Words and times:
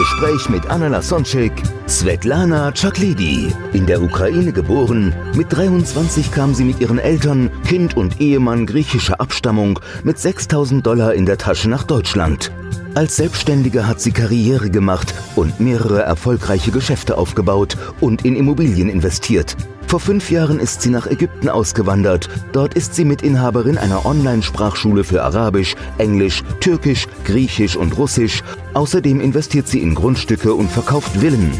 Gespräch 0.00 0.48
mit 0.48 0.66
Anna 0.70 0.88
Lasonczyk, 0.88 1.52
Svetlana 1.86 2.72
Chaklidi. 2.72 3.52
In 3.74 3.84
der 3.84 4.00
Ukraine 4.00 4.50
geboren, 4.50 5.14
mit 5.36 5.52
23 5.52 6.32
kam 6.32 6.54
sie 6.54 6.64
mit 6.64 6.80
ihren 6.80 6.98
Eltern, 6.98 7.50
Kind 7.66 7.98
und 7.98 8.18
Ehemann 8.18 8.64
griechischer 8.64 9.20
Abstammung 9.20 9.78
mit 10.02 10.18
6000 10.18 10.86
Dollar 10.86 11.12
in 11.12 11.26
der 11.26 11.36
Tasche 11.36 11.68
nach 11.68 11.84
Deutschland. 11.84 12.50
Als 12.94 13.16
Selbstständige 13.16 13.86
hat 13.86 14.00
sie 14.00 14.12
Karriere 14.12 14.70
gemacht 14.70 15.12
und 15.36 15.60
mehrere 15.60 16.00
erfolgreiche 16.00 16.70
Geschäfte 16.70 17.18
aufgebaut 17.18 17.76
und 18.00 18.24
in 18.24 18.36
Immobilien 18.36 18.88
investiert. 18.88 19.54
Vor 19.90 19.98
fünf 19.98 20.30
Jahren 20.30 20.60
ist 20.60 20.82
sie 20.82 20.88
nach 20.88 21.08
Ägypten 21.08 21.48
ausgewandert. 21.48 22.28
Dort 22.52 22.74
ist 22.74 22.94
sie 22.94 23.04
Mitinhaberin 23.04 23.76
einer 23.76 24.06
Online-Sprachschule 24.06 25.02
für 25.02 25.24
Arabisch, 25.24 25.74
Englisch, 25.98 26.44
Türkisch, 26.60 27.08
Griechisch 27.24 27.74
und 27.74 27.98
Russisch. 27.98 28.44
Außerdem 28.72 29.20
investiert 29.20 29.66
sie 29.66 29.82
in 29.82 29.96
Grundstücke 29.96 30.54
und 30.54 30.70
verkauft 30.70 31.16
Villen. 31.16 31.50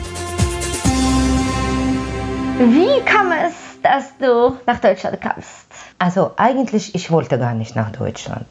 Wie 2.61 3.01
kam 3.05 3.33
es, 3.33 3.57
dass 3.83 4.17
du 4.21 4.57
nach 4.65 4.79
Deutschland 4.79 5.21
kamst? 5.21 5.67
Also 5.99 6.31
eigentlich, 6.37 6.95
ich 6.95 7.11
wollte 7.11 7.37
gar 7.37 7.55
nicht 7.55 7.75
nach 7.75 7.91
Deutschland. 7.91 8.47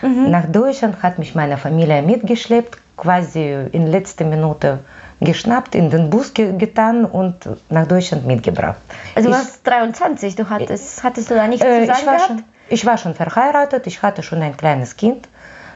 Nach 0.00 0.46
Deutschland 0.46 1.02
hat 1.02 1.18
mich 1.18 1.34
meine 1.34 1.58
Familie 1.58 2.00
mitgeschleppt, 2.00 2.78
quasi 2.96 3.66
in 3.72 3.86
letzter 3.86 4.24
Minute 4.24 4.78
geschnappt, 5.20 5.74
in 5.74 5.90
den 5.90 6.10
Bus 6.10 6.34
ge 6.34 6.56
getan 6.56 7.04
und 7.04 7.48
nach 7.68 7.86
Deutschland 7.86 8.26
mitgebracht. 8.26 8.80
Also 9.14 9.28
du 9.28 9.34
ich, 9.34 9.40
warst 9.40 9.66
23, 9.66 10.34
du 10.34 10.48
hattest, 10.48 11.02
hattest 11.04 11.30
du 11.30 11.34
da 11.34 11.46
nichts 11.46 11.64
äh, 11.64 11.80
zu 11.80 11.86
sagen 11.86 11.98
ich, 12.00 12.06
war 12.06 12.14
gehabt? 12.14 12.28
schon, 12.28 12.44
ich 12.68 12.86
war 12.86 12.98
schon 12.98 13.14
verheiratet, 13.14 13.86
ich 13.86 14.02
hatte 14.02 14.22
schon 14.22 14.42
ein 14.42 14.56
kleines 14.56 14.96
Kind, 14.96 15.28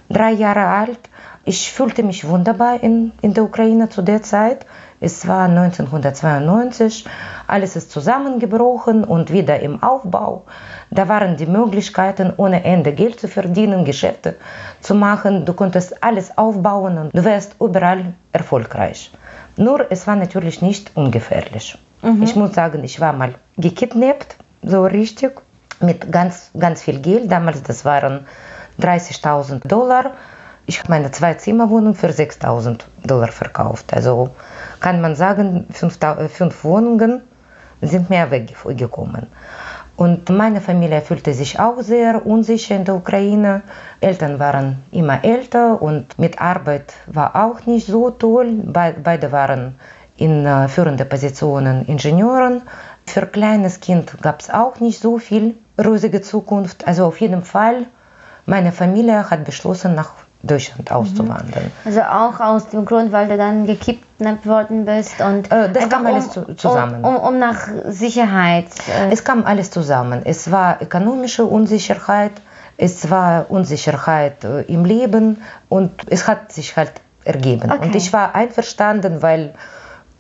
drei 0.09 0.33
Jahre 0.33 0.67
alt. 0.67 1.11
Ich 1.47 1.71
fühlte 1.73 2.03
mich 2.03 2.27
wunderbar 2.27 2.83
in, 2.83 3.13
in 3.21 3.35
der 3.35 3.45
Ukraine 3.45 3.91
zu 3.91 4.01
der 4.01 4.23
Zeit. 4.23 4.65
Es 4.99 5.29
war 5.29 5.45
1992, 5.45 7.05
alles 7.47 7.77
ist 7.77 7.91
zusammengebrochen 7.91 9.05
und 9.05 9.31
wieder 9.31 9.61
im 9.61 9.83
Aufbau. 9.83 10.47
Da 10.91 11.07
waren 11.09 11.37
die 11.37 11.45
Möglichkeiten, 11.45 12.33
ohne 12.39 12.65
Ende 12.65 12.95
Geld 12.95 13.21
zu 13.21 13.29
verdienen, 13.29 13.85
Geschäfte 13.85 14.37
zu 14.81 14.95
machen. 14.95 15.45
Du 15.45 15.53
konntest 15.53 16.03
alles 16.03 16.39
aufbauen 16.39 16.97
und 16.97 17.15
du 17.15 17.23
wärst 17.23 17.57
überall 17.61 18.15
erfolgreich. 18.33 19.13
Nur 19.57 19.91
es 19.91 20.07
war 20.07 20.17
natürlich 20.17 20.63
nicht 20.63 20.93
ungefährlich. 20.95 21.79
Ich 22.23 22.37
muss 22.37 22.55
sagen, 22.55 22.85
ich 22.85 23.01
war 23.01 23.13
mal 23.13 23.35
gekidnappt, 23.57 24.37
so 24.63 24.85
richtig, 24.85 25.41
mit 25.81 26.11
ganz, 26.13 26.51
ganz 26.59 26.83
viel 26.83 27.01
Geld. 27.01 27.31
Damals, 27.31 27.63
das 27.63 27.85
waren 27.85 28.27
30.000 28.81 29.67
Dollar. 29.67 30.13
Ich 30.67 30.81
habe 30.81 30.91
meine 30.91 31.11
Zwei-Zimmer-Wohnung 31.11 31.95
für 31.95 32.09
6.000 32.09 32.81
Dollar 33.05 33.29
verkauft. 33.29 33.93
Also 33.95 34.31
kann 34.81 35.01
man 35.01 35.15
sagen, 35.15 35.67
fünf, 35.71 35.99
fünf 36.31 36.65
Wohnungen 36.65 37.23
sind 37.81 38.11
mir 38.11 38.31
weggekommen. 38.31 39.29
Und 39.97 40.29
meine 40.29 40.61
Familie 40.61 41.01
fühlte 41.01 41.33
sich 41.33 41.61
auch 41.61 41.81
sehr 41.81 42.27
unsicher 42.27 42.75
in 42.75 42.85
der 42.85 42.97
Ukraine. 42.97 43.63
Eltern 44.01 44.41
waren 44.41 44.83
immer 44.91 45.25
älter 45.25 45.81
und 45.81 46.19
mit 46.19 46.41
Arbeit 46.41 46.95
war 47.07 47.37
auch 47.37 47.65
nicht 47.67 47.87
so 47.87 48.11
toll. 48.11 48.51
Be 48.65 48.95
beide 49.03 49.31
waren 49.31 49.77
in 50.17 50.47
äh, 50.47 50.69
führende 50.69 51.05
Positionen 51.05 51.87
Ingenieuren. 51.87 52.63
Für 53.07 53.27
kleines 53.27 53.81
Kind 53.81 54.21
gab 54.21 54.41
es 54.41 54.51
auch 54.51 54.81
nicht 54.81 54.99
so 54.99 55.19
viel 55.19 55.55
rosige 55.79 56.21
Zukunft. 56.23 56.89
Also 56.89 57.07
auf 57.07 57.21
jeden 57.21 57.43
Fall, 57.43 57.87
meine 58.47 58.73
Familie 58.73 59.31
hat 59.31 59.45
beschlossen, 59.45 59.95
nach 59.95 60.13
Deutschland 60.47 60.91
auszuwandern. 60.93 61.71
Also 61.85 62.03
auch 62.03 62.39
aus 62.41 62.69
dem 62.69 62.85
Grund, 62.85 63.13
weil 63.13 63.29
du 63.29 63.37
dann 63.37 63.67
gekidnappt 63.67 64.47
worden 64.47 64.85
bist 64.85 65.21
und 65.21 65.51
Äh, 65.51 65.71
das 65.73 65.89
kam 65.89 66.07
alles 66.07 66.31
zu- 66.31 66.55
zusammen. 66.55 67.05
Um, 67.05 67.17
um, 67.17 67.23
um 67.23 67.39
nach 67.39 67.61
Sicherheit. 67.89 68.67
Äh, 68.89 69.13
Es 69.13 69.25
kam 69.25 69.45
alles 69.47 69.71
zusammen. 69.71 70.23
Es 70.25 70.51
war 70.51 70.81
ökonomische 70.83 71.45
Unsicherheit, 71.45 72.33
es 72.77 73.11
war 73.11 73.47
Unsicherheit 73.51 74.45
äh, 74.45 74.63
im 74.63 74.85
Leben 74.85 75.43
und 75.69 75.91
es 76.11 76.27
hat 76.29 76.53
sich 76.53 76.77
halt 76.77 76.93
ergeben. 77.25 77.71
Okay. 77.73 77.87
Und 77.87 77.95
ich 77.95 78.13
war 78.13 78.35
einverstanden, 78.35 79.23
weil 79.23 79.55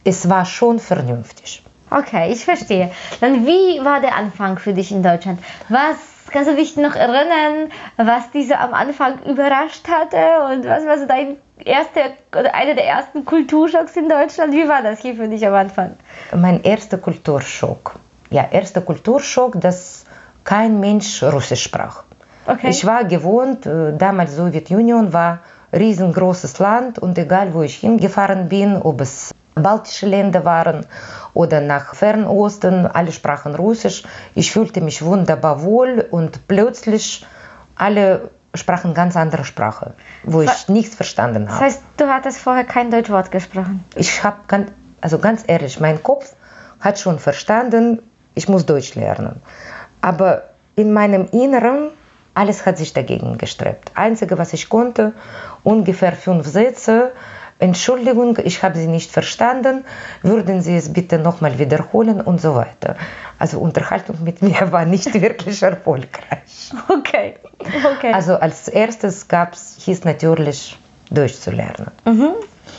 es 0.04 0.28
war 0.30 0.44
schon 0.44 0.78
vernünftig. 0.78 1.62
okay, 1.90 2.32
ich 2.32 2.44
verstehe. 2.44 2.90
Dann 3.20 3.46
wie 3.46 3.84
war 3.84 4.00
der 4.00 4.16
Anfang 4.16 4.58
für 4.58 4.72
dich 4.72 4.90
in 4.90 5.02
Deutschland? 5.02 5.38
Was 5.68 5.96
kannst 6.34 6.50
du 6.50 6.56
dich 6.56 6.76
noch 6.76 6.96
erinnern, 6.96 7.70
was 7.96 8.30
diese 8.32 8.58
am 8.58 8.74
Anfang 8.74 9.20
überrascht 9.22 9.86
hatte 9.88 10.52
und 10.52 10.66
was 10.66 10.84
war 10.84 10.98
so 10.98 11.06
dein 11.06 11.36
erster 11.64 12.10
oder 12.36 12.52
einer 12.54 12.74
der 12.74 12.86
ersten 12.86 13.24
Kulturschocks 13.24 13.96
in 13.96 14.08
Deutschland? 14.08 14.52
Wie 14.52 14.68
war 14.68 14.82
das 14.82 14.98
hier 15.00 15.14
für 15.14 15.28
dich 15.28 15.46
am 15.46 15.54
Anfang? 15.54 15.92
Mein 16.34 16.62
erster 16.64 16.98
Kulturschock. 16.98 17.94
Ja, 18.30 18.48
erster 18.50 18.80
Kulturschock, 18.80 19.60
dass 19.60 20.06
kein 20.42 20.80
Mensch 20.80 21.22
Russisch 21.22 21.62
sprach. 21.62 22.02
Okay. 22.46 22.68
Ich 22.68 22.84
war 22.84 23.04
gewohnt, 23.04 23.64
äh, 23.64 23.96
damals 23.96 24.34
Sowjetunion 24.34 25.12
war 25.12 25.38
riesengroßes 25.72 26.58
Land 26.58 26.98
und 26.98 27.16
egal 27.16 27.54
wo 27.54 27.62
ich 27.62 27.76
hingefahren 27.76 28.48
bin, 28.48 28.76
ob 28.76 29.00
es 29.00 29.32
baltische 29.54 30.06
Länder 30.06 30.44
waren 30.44 30.84
oder 31.34 31.60
nach 31.60 31.94
Fernosten, 31.94 32.86
alle 32.86 33.12
sprachen 33.12 33.54
Russisch. 33.54 34.04
Ich 34.34 34.52
fühlte 34.52 34.80
mich 34.80 35.04
wunderbar 35.04 35.62
wohl 35.62 36.06
und 36.10 36.48
plötzlich 36.48 37.26
alle 37.76 38.30
sprachen 38.54 38.94
ganz 38.94 39.16
andere 39.16 39.44
Sprache, 39.44 39.94
wo 40.22 40.40
ich 40.42 40.68
nichts 40.68 40.94
verstanden 40.94 41.46
Das 41.46 41.54
habe. 41.56 41.64
heißt, 41.66 41.82
du 41.96 42.06
hattest 42.06 42.38
vorher 42.38 42.64
kein 42.64 42.90
Deutschwort 42.90 43.30
gesprochen. 43.32 43.84
Ich 43.96 44.22
habe, 44.22 44.36
ganz, 44.46 44.70
also 45.00 45.18
ganz 45.18 45.42
ehrlich, 45.46 45.80
mein 45.80 46.02
Kopf 46.02 46.34
hat 46.80 47.00
schon 47.00 47.18
verstanden, 47.18 48.00
ich 48.34 48.48
muss 48.48 48.64
Deutsch 48.64 48.94
lernen. 48.94 49.40
Aber 50.00 50.44
in 50.76 50.92
meinem 50.92 51.28
Inneren, 51.32 51.90
alles 52.34 52.64
hat 52.66 52.78
sich 52.78 52.92
dagegen 52.92 53.38
gestrebt. 53.38 53.92
Einzige, 53.94 54.38
was 54.38 54.52
ich 54.52 54.68
konnte, 54.68 55.12
ungefähr 55.62 56.12
fünf 56.12 56.46
Sätze. 56.46 57.12
Entschuldigung, 57.58 58.38
ich 58.42 58.62
habe 58.62 58.76
Sie 58.76 58.86
nicht 58.86 59.10
verstanden. 59.10 59.84
Würden 60.22 60.60
Sie 60.60 60.76
es 60.76 60.92
bitte 60.92 61.18
nochmal 61.18 61.58
wiederholen 61.58 62.20
und 62.20 62.40
so 62.40 62.54
weiter. 62.54 62.96
Also 63.38 63.58
Unterhaltung 63.58 64.16
mit 64.22 64.42
mir 64.42 64.72
war 64.72 64.84
nicht 64.84 65.12
wirklich 65.14 65.62
erfolgreich. 65.62 66.72
Okay. 66.88 67.34
Okay. 67.58 68.12
Also 68.12 68.36
als 68.36 68.68
erstes 68.68 69.28
gab's, 69.28 69.76
hieß 69.80 70.04
natürlich 70.04 70.78
Deutsch 71.10 71.34
zu 71.34 71.50
lernen. 71.50 71.90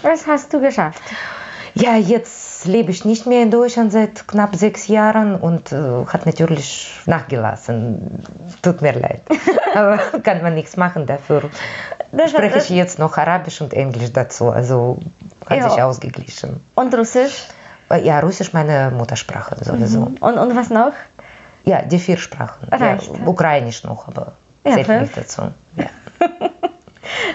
was 0.01 0.27
hast 0.27 0.53
du 0.53 0.59
geschafft? 0.59 1.01
Ja, 1.77 1.97
jetzt 1.97 2.65
lebe 2.65 2.91
ich 2.91 3.03
nicht 3.03 3.25
mehr 3.27 3.43
in 3.43 3.51
Deutschland 3.51 3.91
seit 3.91 4.29
knapp 4.29 4.55
sechs 4.55 4.87
Jahren 4.87 5.35
und 5.35 5.73
äh, 5.73 6.05
hat 6.07 6.25
natürlich 6.25 7.01
nachgelassen. 7.05 8.23
Tut 8.61 8.81
mir 8.81 8.93
leid. 8.93 9.21
Aber 9.75 9.97
kann 10.23 10.41
man 10.41 10.55
nichts 10.55 10.77
machen 10.77 11.05
dafür. 11.05 11.49
Das- 12.17 12.31
Spreche 12.31 12.57
ich 12.57 12.69
jetzt 12.69 12.99
noch 12.99 13.17
Arabisch 13.17 13.61
und 13.61 13.73
Englisch 13.73 14.11
dazu. 14.13 14.49
Also 14.49 14.97
hat 15.49 15.57
Ja. 15.57 15.69
sich 15.69 15.81
ausgeglichen. 15.81 16.63
Und 16.75 16.93
Russisch? 16.95 17.45
Ja, 18.03 18.19
Russisch 18.19 18.51
meine 18.53 18.91
Muttersprache 18.91 19.63
sowieso. 19.63 20.11
Und, 20.19 20.37
und 20.37 20.55
was 20.55 20.69
noch? 20.69 20.93
Ja, 21.65 21.81
die 21.83 21.99
vier 21.99 22.17
Sprachen. 22.17 22.67
Reicht. 22.69 23.07
Ja, 23.13 23.27
Ukrainisch 23.27 23.83
noch, 23.83 24.07
aber 24.07 24.33
Ja, 24.65 24.73
zählt 24.73 25.01
nicht 25.01 25.17
dazu. 25.17 25.43
Ja. 25.75 25.85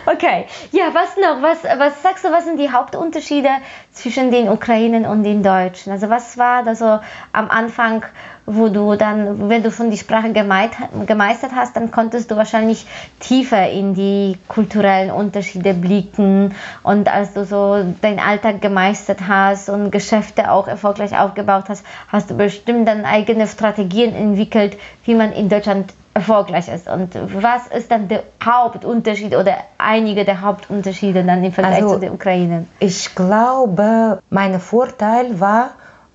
Okay. 0.07 0.47
Ja, 0.73 0.93
was 0.93 1.17
noch? 1.17 1.43
Was, 1.43 1.65
was 1.65 2.03
sagst 2.03 2.25
du, 2.25 2.31
was 2.31 2.45
sind 2.45 2.59
die 2.59 2.71
Hauptunterschiede 2.71 3.49
zwischen 3.93 4.31
den 4.31 4.49
Ukrainern 4.49 5.07
und 5.07 5.25
den 5.25 5.43
Deutschen? 5.43 5.93
Also 5.93 6.09
was 6.09 6.39
war 6.39 6.63
da 6.65 6.75
so 6.75 7.01
am 7.33 7.51
Anfang, 7.51 8.05
wo 8.47 8.69
du 8.69 8.97
dann, 8.97 9.49
wenn 9.49 9.63
du 9.63 9.71
schon 9.71 9.91
die 9.91 9.97
Sprache 9.97 10.33
gemeistert 10.33 11.53
hast, 11.55 11.77
dann 11.77 11.91
konntest 11.91 12.31
du 12.31 12.37
wahrscheinlich 12.37 12.87
tiefer 13.21 13.71
in 13.71 13.95
die 13.95 14.39
kulturellen 14.49 15.11
Unterschiede 15.11 15.75
blicken 15.75 16.55
und 16.83 17.13
als 17.13 17.35
du 17.35 17.45
so 17.45 17.85
deinen 18.03 18.19
Alltag 18.19 18.61
gemeistert 18.61 19.21
hast 19.29 19.69
und 19.69 19.91
Geschäfte 19.91 20.51
auch 20.51 20.67
erfolgreich 20.67 21.17
aufgebaut 21.17 21.65
hast, 21.69 21.85
hast 22.09 22.31
du 22.31 22.37
bestimmt 22.37 22.89
dann 22.89 23.05
eigene 23.05 23.47
Strategien 23.47 24.15
entwickelt, 24.15 24.77
wie 25.05 25.15
man 25.15 25.33
in 25.33 25.49
Deutschland 25.49 25.93
erfolgreich 26.15 26.69
ist. 26.69 26.89
Und 26.89 27.15
was 27.43 27.67
ist 27.69 27.91
dann 27.91 28.09
der 28.09 28.25
Hauptunterschied 28.45 29.35
oder 29.37 29.55
einige 29.79 30.25
der 30.25 30.41
Hauptunterschiede 30.41 31.25
dann 31.25 31.45
im 31.45 31.53
Vergleich 31.53 31.83
Also- 31.83 31.95
zu 31.95 32.01
der 32.01 32.13
Ukraine? 32.13 32.67
Ich 32.81 33.15
glaube, 33.15 34.21
mein 34.31 34.59
Vorteil 34.61 35.39
war 35.41 35.71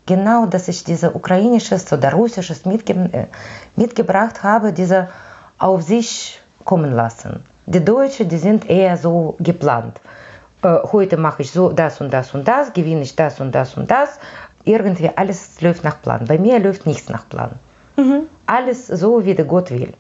genau, 0.06 0.46
dass 0.46 0.68
ich 0.68 0.84
diese 0.84 1.16
ukrainisches 1.16 1.92
oder 1.94 2.12
russisches 2.14 2.66
mitge 2.66 2.94
äh, 2.94 3.26
mitgebracht 3.76 4.44
habe, 4.44 4.74
diese 4.74 5.08
auf 5.58 5.82
sich 5.84 6.40
kommen 6.66 6.92
lassen. 6.92 7.44
Die 7.66 7.84
Deutschen, 7.84 8.28
die 8.30 8.38
sind 8.38 8.70
eher 8.70 8.98
so 8.98 9.36
geplant. 9.40 10.00
Äh, 10.62 10.78
heute 10.92 11.18
mache 11.18 11.42
ich 11.44 11.52
so 11.52 11.70
das 11.72 12.02
und 12.02 12.12
das 12.14 12.34
und 12.36 12.48
das, 12.48 12.74
gewinne 12.74 13.02
ich 13.02 13.16
das 13.16 13.40
und 13.40 13.54
das 13.56 13.76
und 13.76 13.90
das. 13.90 14.20
Irgendwie 14.66 15.10
alles 15.16 15.62
läuft 15.62 15.84
nach 15.84 16.02
Plan. 16.02 16.26
Bei 16.28 16.38
mir 16.38 16.60
läuft 16.60 16.86
nichts 16.86 17.08
nach 17.10 17.28
Plan. 17.30 17.52
Alles 18.46 18.88
so, 18.88 19.26
wie 19.26 19.34
der 19.36 19.46
Gott 19.46 19.72
will. 19.72 19.94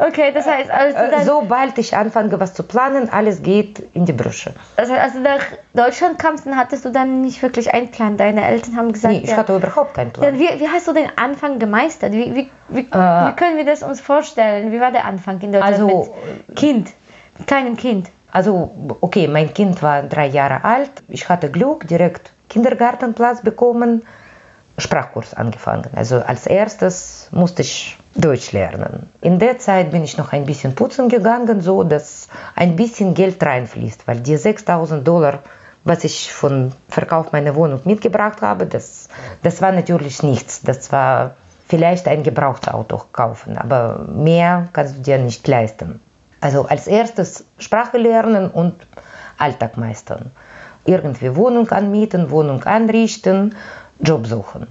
Okay, 0.00 0.30
das 0.32 0.46
heißt, 0.46 0.70
als 0.70 0.94
Äh, 0.94 1.10
dann, 1.10 1.24
Sobald 1.24 1.76
ich 1.76 1.96
anfange, 1.96 2.38
was 2.38 2.54
zu 2.54 2.62
planen, 2.62 3.08
alles 3.10 3.42
geht 3.42 3.80
in 3.94 4.04
die 4.04 4.12
Brüche. 4.12 4.52
das 4.76 4.88
heißt, 4.90 5.00
als 5.02 5.12
du 5.14 5.20
nach 5.20 5.40
Deutschland 5.74 6.20
kamst, 6.20 6.46
dann 6.46 6.56
hattest 6.56 6.84
du 6.84 6.90
dann 6.90 7.20
nicht 7.22 7.42
wirklich 7.42 7.74
einen 7.74 7.90
Plan. 7.90 8.16
Deine 8.16 8.46
Eltern 8.46 8.76
haben 8.76 8.92
gesagt, 8.92 9.12
Nee, 9.14 9.22
ich 9.24 9.30
ja, 9.30 9.38
hatte 9.38 9.56
überhaupt 9.56 9.94
keinen 9.94 10.12
Plan. 10.12 10.24
Dann, 10.30 10.38
wie, 10.38 10.48
wie 10.60 10.68
hast 10.68 10.86
du 10.86 10.92
den 10.92 11.08
Anfang 11.16 11.58
gemeistert? 11.58 12.12
Wie, 12.12 12.32
wie, 12.32 12.50
wie, 12.68 12.86
wie 12.86 13.32
können 13.36 13.56
wir 13.56 13.64
das 13.64 13.82
uns 13.82 14.00
vorstellen? 14.00 14.70
Wie 14.70 14.80
war 14.80 14.92
der 14.92 15.04
Anfang 15.04 15.40
in 15.40 15.50
Deutschland 15.50 15.74
Also- 15.80 16.14
mit 16.46 16.56
Kind, 16.56 16.90
mit 17.36 17.46
kleinem 17.48 17.76
Kind? 17.76 18.08
Also, 18.30 18.70
okay, 19.00 19.26
mein 19.26 19.52
Kind 19.52 19.82
war 19.82 20.02
drei 20.04 20.26
Jahre 20.28 20.62
alt. 20.62 20.90
Ich 21.08 21.28
hatte 21.28 21.50
Glück, 21.50 21.88
direkt 21.88 22.32
Kindergartenplatz 22.50 23.40
bekommen, 23.40 24.04
Sprachkurs 24.78 25.34
angefangen. 25.34 25.90
Also 25.94 26.20
als 26.20 26.46
erstes 26.46 27.28
musste 27.32 27.62
ich 27.62 27.98
Deutsch 28.14 28.52
lernen. 28.52 29.10
In 29.20 29.38
der 29.38 29.58
Zeit 29.58 29.90
bin 29.90 30.04
ich 30.04 30.16
noch 30.16 30.32
ein 30.32 30.46
bisschen 30.46 30.74
putzen 30.74 31.08
gegangen, 31.08 31.60
so 31.60 31.82
dass 31.82 32.28
ein 32.54 32.76
bisschen 32.76 33.14
Geld 33.14 33.42
reinfließt, 33.42 34.06
weil 34.06 34.20
die 34.20 34.36
6000 34.36 35.06
Dollar, 35.06 35.40
was 35.84 36.04
ich 36.04 36.32
von 36.32 36.72
Verkauf 36.88 37.32
meiner 37.32 37.56
Wohnung 37.56 37.80
mitgebracht 37.84 38.40
habe, 38.40 38.66
das, 38.66 39.08
das 39.42 39.60
war 39.60 39.72
natürlich 39.72 40.22
nichts. 40.22 40.62
Das 40.62 40.92
war 40.92 41.34
vielleicht 41.66 42.06
ein 42.06 42.22
Gebrauchtauto 42.22 43.02
kaufen, 43.12 43.58
aber 43.58 44.06
mehr 44.08 44.68
kannst 44.72 44.98
du 44.98 45.00
dir 45.02 45.18
nicht 45.18 45.46
leisten. 45.48 46.00
Also 46.40 46.66
als 46.66 46.86
erstes 46.86 47.44
Sprache 47.58 47.98
lernen 47.98 48.50
und 48.50 48.74
Alltag 49.38 49.76
meistern. 49.76 50.30
Irgendwie 50.84 51.34
Wohnung 51.34 51.68
anmieten, 51.70 52.30
Wohnung 52.30 52.62
anrichten, 52.64 53.54
Job 54.00 54.26
suchen. 54.26 54.66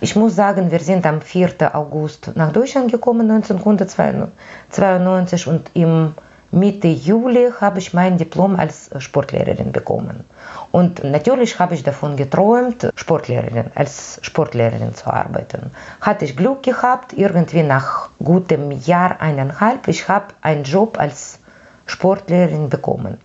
Ich 0.00 0.16
muss 0.16 0.36
sagen, 0.36 0.70
wir 0.70 0.80
sind 0.80 1.06
am 1.06 1.20
4. 1.20 1.74
August 1.74 2.32
nach 2.34 2.52
Deutschland 2.52 2.90
gekommen, 2.90 3.30
1992, 3.30 5.46
und 5.46 5.70
im 5.74 6.14
Mitte 6.52 6.88
Juli 6.88 7.50
habe 7.60 7.80
ich 7.80 7.92
mein 7.92 8.18
Diplom 8.18 8.56
als 8.56 8.90
Sportlehrerin 8.98 9.72
bekommen. 9.72 10.24
Und 10.70 11.02
natürlich 11.02 11.58
habe 11.58 11.74
ich 11.74 11.82
davon 11.82 12.16
geträumt, 12.16 12.88
Sportlehrerin, 12.94 13.72
als 13.74 14.18
Sportlehrerin 14.22 14.94
zu 14.94 15.10
arbeiten. 15.10 15.70
Hatte 16.00 16.24
ich 16.24 16.36
Glück 16.36 16.62
gehabt, 16.62 17.12
irgendwie 17.12 17.62
nach 17.62 18.10
gutem 18.22 18.70
Jahr, 18.70 19.20
eineinhalb, 19.20 19.88
ich 19.88 20.08
habe 20.08 20.26
einen 20.40 20.64
Job 20.64 20.98
als 20.98 21.40
Sportlehrerin 21.86 22.68
bekommen. 22.68 23.18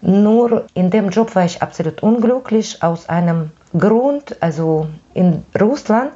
Nur 0.00 0.64
in 0.74 0.90
dem 0.90 1.10
Job 1.10 1.34
war 1.34 1.44
ich 1.44 1.62
absolut 1.62 2.02
unglücklich 2.02 2.82
aus 2.82 3.08
einem 3.08 3.50
Grund, 3.76 4.36
also 4.40 4.86
in 5.14 5.44
Russland, 5.60 6.12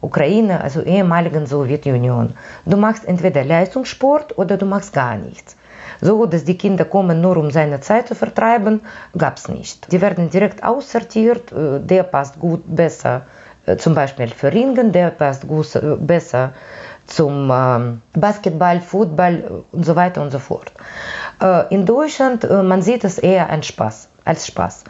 Ukraine, 0.00 0.60
also 0.60 0.82
ehemaligen 0.82 1.46
Sowjetunion. 1.46 2.34
Du 2.66 2.76
machst 2.76 3.04
entweder 3.04 3.44
Leistungssport 3.44 4.36
oder 4.38 4.56
du 4.56 4.66
machst 4.66 4.92
gar 4.92 5.16
nichts. 5.16 5.56
So, 6.00 6.26
dass 6.26 6.44
die 6.44 6.58
Kinder 6.58 6.84
kommen 6.84 7.20
nur 7.20 7.36
um 7.36 7.50
seine 7.50 7.80
Zeit 7.80 8.08
zu 8.08 8.14
vertreiben, 8.14 8.80
gab 9.16 9.36
es 9.36 9.48
nicht. 9.48 9.92
Die 9.92 10.00
werden 10.00 10.30
direkt 10.30 10.64
aussortiert, 10.64 11.52
äh, 11.52 11.80
der 11.80 12.02
passt 12.02 12.40
gut 12.40 12.62
besser 12.66 13.22
äh, 13.66 13.76
zum 13.76 13.94
Beispiel 13.94 14.28
für 14.28 14.52
Ringen, 14.52 14.92
der 14.92 15.10
passt 15.10 15.46
gut, 15.46 15.74
äh, 15.76 15.96
besser 15.98 16.52
zum 17.06 17.50
ähm, 17.52 18.02
Basketball, 18.12 18.80
Football 18.80 19.64
und 19.70 19.84
so 19.84 19.94
weiter 19.96 20.22
und 20.22 20.30
so 20.30 20.38
fort. 20.38 20.72
Äh, 21.42 21.74
in 21.74 21.84
Deutschland, 21.84 22.44
äh, 22.44 22.62
man 22.62 22.82
sieht 22.82 23.04
es 23.04 23.18
eher 23.18 23.50
als 23.50 23.66
Spaß, 23.66 24.08
als 24.24 24.46
Spaß. 24.46 24.84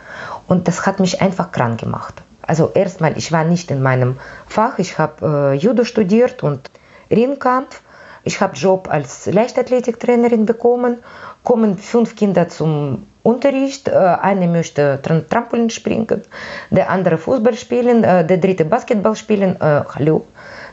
Und 0.47 0.69
das 0.69 0.87
hat 0.87 1.01
mich 1.01 1.23
einfach 1.23 1.51
krank 1.51 1.81
gemacht. 1.81 2.15
Also 2.43 2.71
erstmal, 2.75 3.17
ich 3.17 3.33
war 3.33 3.45
nicht 3.45 3.71
in 3.71 3.83
meinem 3.83 4.19
Fach, 4.47 4.79
ich 4.79 4.99
habe 4.99 5.55
äh, 5.55 5.55
Judo 5.55 5.85
studiert 5.85 6.43
und 6.43 6.71
Ringkampf. 7.11 7.81
Ich 8.25 8.41
habe 8.41 8.55
Job 8.55 8.89
als 8.89 9.27
Leichtathletiktrainerin 9.27 10.47
bekommen. 10.47 10.99
Kommen 11.43 11.77
fünf 11.77 12.15
Kinder 12.15 12.49
zum 12.49 13.07
Unterricht. 13.25 13.91
Eine 13.91 14.47
möchte 14.47 15.01
Tram 15.03 15.29
Trampolin 15.29 15.71
springen, 15.71 16.23
der 16.71 16.89
andere 16.89 17.19
Fußball 17.19 17.55
spielen, 17.55 18.03
der 18.03 18.39
dritte 18.39 18.65
Basketball 18.65 19.17
spielen. 19.17 19.61
Äh, 19.61 19.83
hallo, 19.93 20.25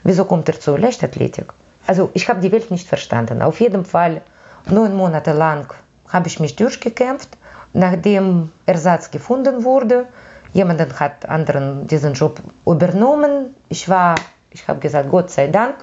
wieso 0.03 0.25
kommt 0.25 0.47
er 0.47 0.59
zur 0.59 0.77
Leichtathletik? 0.77 1.51
Also 1.87 2.11
ich 2.13 2.29
habe 2.29 2.39
die 2.39 2.51
Welt 2.51 2.69
nicht 2.69 2.87
verstanden. 2.87 3.41
Auf 3.41 3.59
jeden 3.59 3.83
Fall 3.83 4.21
neun 4.71 4.95
Monate 4.95 5.33
lang 5.33 5.73
habe 6.07 6.27
ich 6.27 6.39
mich 6.39 6.55
durchgekämpft. 6.55 7.29
Nachdem 7.73 8.51
Ersatz 8.65 9.11
gefunden 9.11 9.63
wurde, 9.63 10.07
jemand 10.53 10.99
hat 10.99 11.27
anderen 11.27 11.87
diesen 11.87 12.13
Job 12.13 12.39
übernommen. 12.65 13.55
Ich 13.69 13.87
war, 13.87 14.15
ich 14.49 14.67
habe 14.67 14.79
gesagt, 14.79 15.09
Gott 15.11 15.29
sei 15.29 15.47
Dank, 15.47 15.75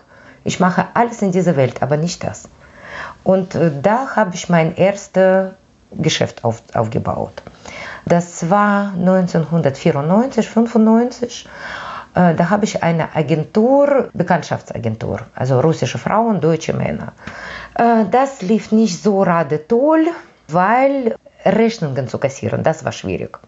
ich 0.44 0.58
mache 0.58 0.86
alles 0.94 1.22
in 1.22 1.32
dieser 1.32 1.56
Welt, 1.56 1.82
aber 1.82 1.96
nicht 1.96 2.24
das. 2.24 2.48
Und 3.22 3.54
äh, 3.54 3.70
da 3.82 4.16
habe 4.16 4.34
ich 4.34 4.48
mein 4.48 4.74
erstes 4.76 5.52
Geschäft 5.92 6.44
auf, 6.44 6.62
aufgebaut. 6.74 7.42
Das 8.04 8.50
war 8.50 8.92
1994, 8.94 10.48
95. 10.48 11.48
Äh, 12.14 12.34
Da 12.34 12.50
habe 12.50 12.64
ich 12.64 12.82
eine 12.82 13.14
Agentur, 13.14 14.08
Bekanntschaftsagentur, 14.14 15.20
also 15.34 15.60
russische 15.60 15.98
Frauen, 15.98 16.40
deutsche 16.40 16.72
Männer. 16.72 17.12
Äh, 17.76 18.04
Das 18.10 18.42
lief 18.42 18.72
nicht 18.72 19.02
so 19.02 19.20
gerade 19.20 19.66
toll, 19.66 20.06
weil 20.48 21.16
Rechnungen 21.44 22.08
zu 22.08 22.18
kassieren, 22.18 22.62
das 22.62 22.84
war 22.84 22.92
schwierig. 22.92 23.38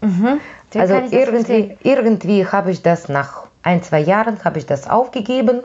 Wie 0.00 0.78
Also 0.78 0.94
irgendwie, 1.10 1.76
irgendwie 1.82 2.46
habe 2.46 2.70
ich 2.70 2.82
das 2.82 3.08
nach 3.08 3.45
ein, 3.66 3.82
zwei 3.82 4.00
Jahren 4.00 4.38
habe 4.44 4.58
ich 4.58 4.66
das 4.66 4.88
aufgegeben. 4.88 5.62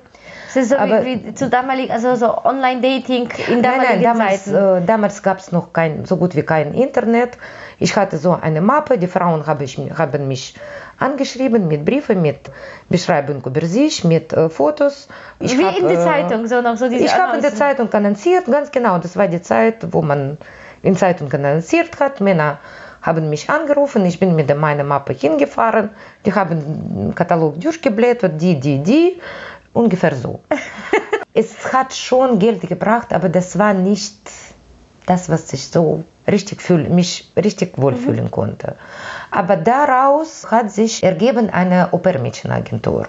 Es 0.49 0.55
ist 0.57 0.69
so 0.69 0.75
aber- 0.77 1.05
wie, 1.05 1.23
wie 1.25 1.33
zu 1.33 1.47
damalig, 1.49 1.91
also 1.91 2.15
so 2.15 2.43
Online-Dating 2.43 3.29
in 3.47 3.61
Nein, 3.61 3.63
damaligen 3.63 3.93
nein, 3.93 4.03
damals, 4.03 4.45
Zeiten. 4.45 4.83
äh, 4.83 4.85
damals 4.85 5.23
gab 5.23 5.37
es 5.39 5.51
noch 5.51 5.71
kein, 5.71 6.05
so 6.05 6.17
gut 6.17 6.35
wie 6.35 6.41
kein 6.43 6.73
Internet. 6.73 7.37
Ich 7.79 7.95
hatte 7.95 8.17
so 8.17 8.31
eine 8.33 8.59
Mappe, 8.61 8.97
die 8.97 9.07
Frauen 9.07 9.45
habe 9.47 9.63
ich, 9.63 9.77
haben 9.97 10.27
mich 10.27 10.55
angeschrieben 10.99 11.67
mit 11.67 11.85
Briefen, 11.85 12.21
mit 12.21 12.51
Beschreibung 12.89 13.43
über 13.45 13.65
sich, 13.65 14.03
mit 14.03 14.33
äh, 14.33 14.49
Fotos. 14.49 15.07
Ich 15.39 15.57
wie 15.57 15.63
hab, 15.65 15.77
in 15.77 15.87
der 15.87 15.99
äh, 15.99 16.03
Zeitung, 16.03 16.47
so 16.47 16.61
noch 16.61 16.75
so 16.77 16.89
diese 16.89 17.05
Ich 17.05 17.15
habe 17.17 17.37
in 17.37 17.41
der. 17.41 17.55
Zeitung 17.55 17.91
annonciert, 17.93 18.45
ganz 18.45 18.71
genau. 18.71 18.97
Das 18.97 19.15
war 19.15 19.27
die 19.27 19.41
Zeit, 19.41 19.77
wo 19.93 20.01
man 20.01 20.37
in 20.81 20.95
Zeitung 20.95 21.31
annonciert 21.31 21.99
hat. 21.99 22.19
Männer 22.19 22.57
haben 23.01 23.29
mich 23.29 23.49
angerufen, 23.49 24.05
ich 24.05 24.19
bin 24.19 24.35
mit 24.35 24.55
meiner 24.55 24.83
Mappe 24.83 25.13
hingefahren. 25.13 25.89
Die 26.25 26.33
haben 26.33 26.59
den 26.59 27.15
Katalog 27.15 27.59
durchgeblättert, 27.59 28.39
die, 28.39 28.59
die, 28.59 28.79
die. 28.79 29.19
Ungefähr 29.73 30.15
so. 30.15 30.41
es 31.33 31.73
hat 31.73 31.93
schon 31.93 32.39
Geld 32.39 32.61
gebracht, 32.61 33.13
aber 33.13 33.29
das 33.29 33.57
war 33.57 33.73
nicht 33.73 34.19
das, 35.05 35.29
was 35.29 35.51
ich 35.53 35.67
so 35.67 36.03
richtig 36.29 36.61
fühl, 36.61 36.89
mich 36.89 37.31
richtig 37.35 37.77
wohlfühlen 37.77 38.29
konnte. 38.29 38.75
Aber 39.31 39.55
daraus 39.55 40.49
hat 40.51 40.71
sich 40.71 41.03
ergeben 41.03 41.49
eine 41.49 41.89
Opermädchenagentur. 41.91 43.07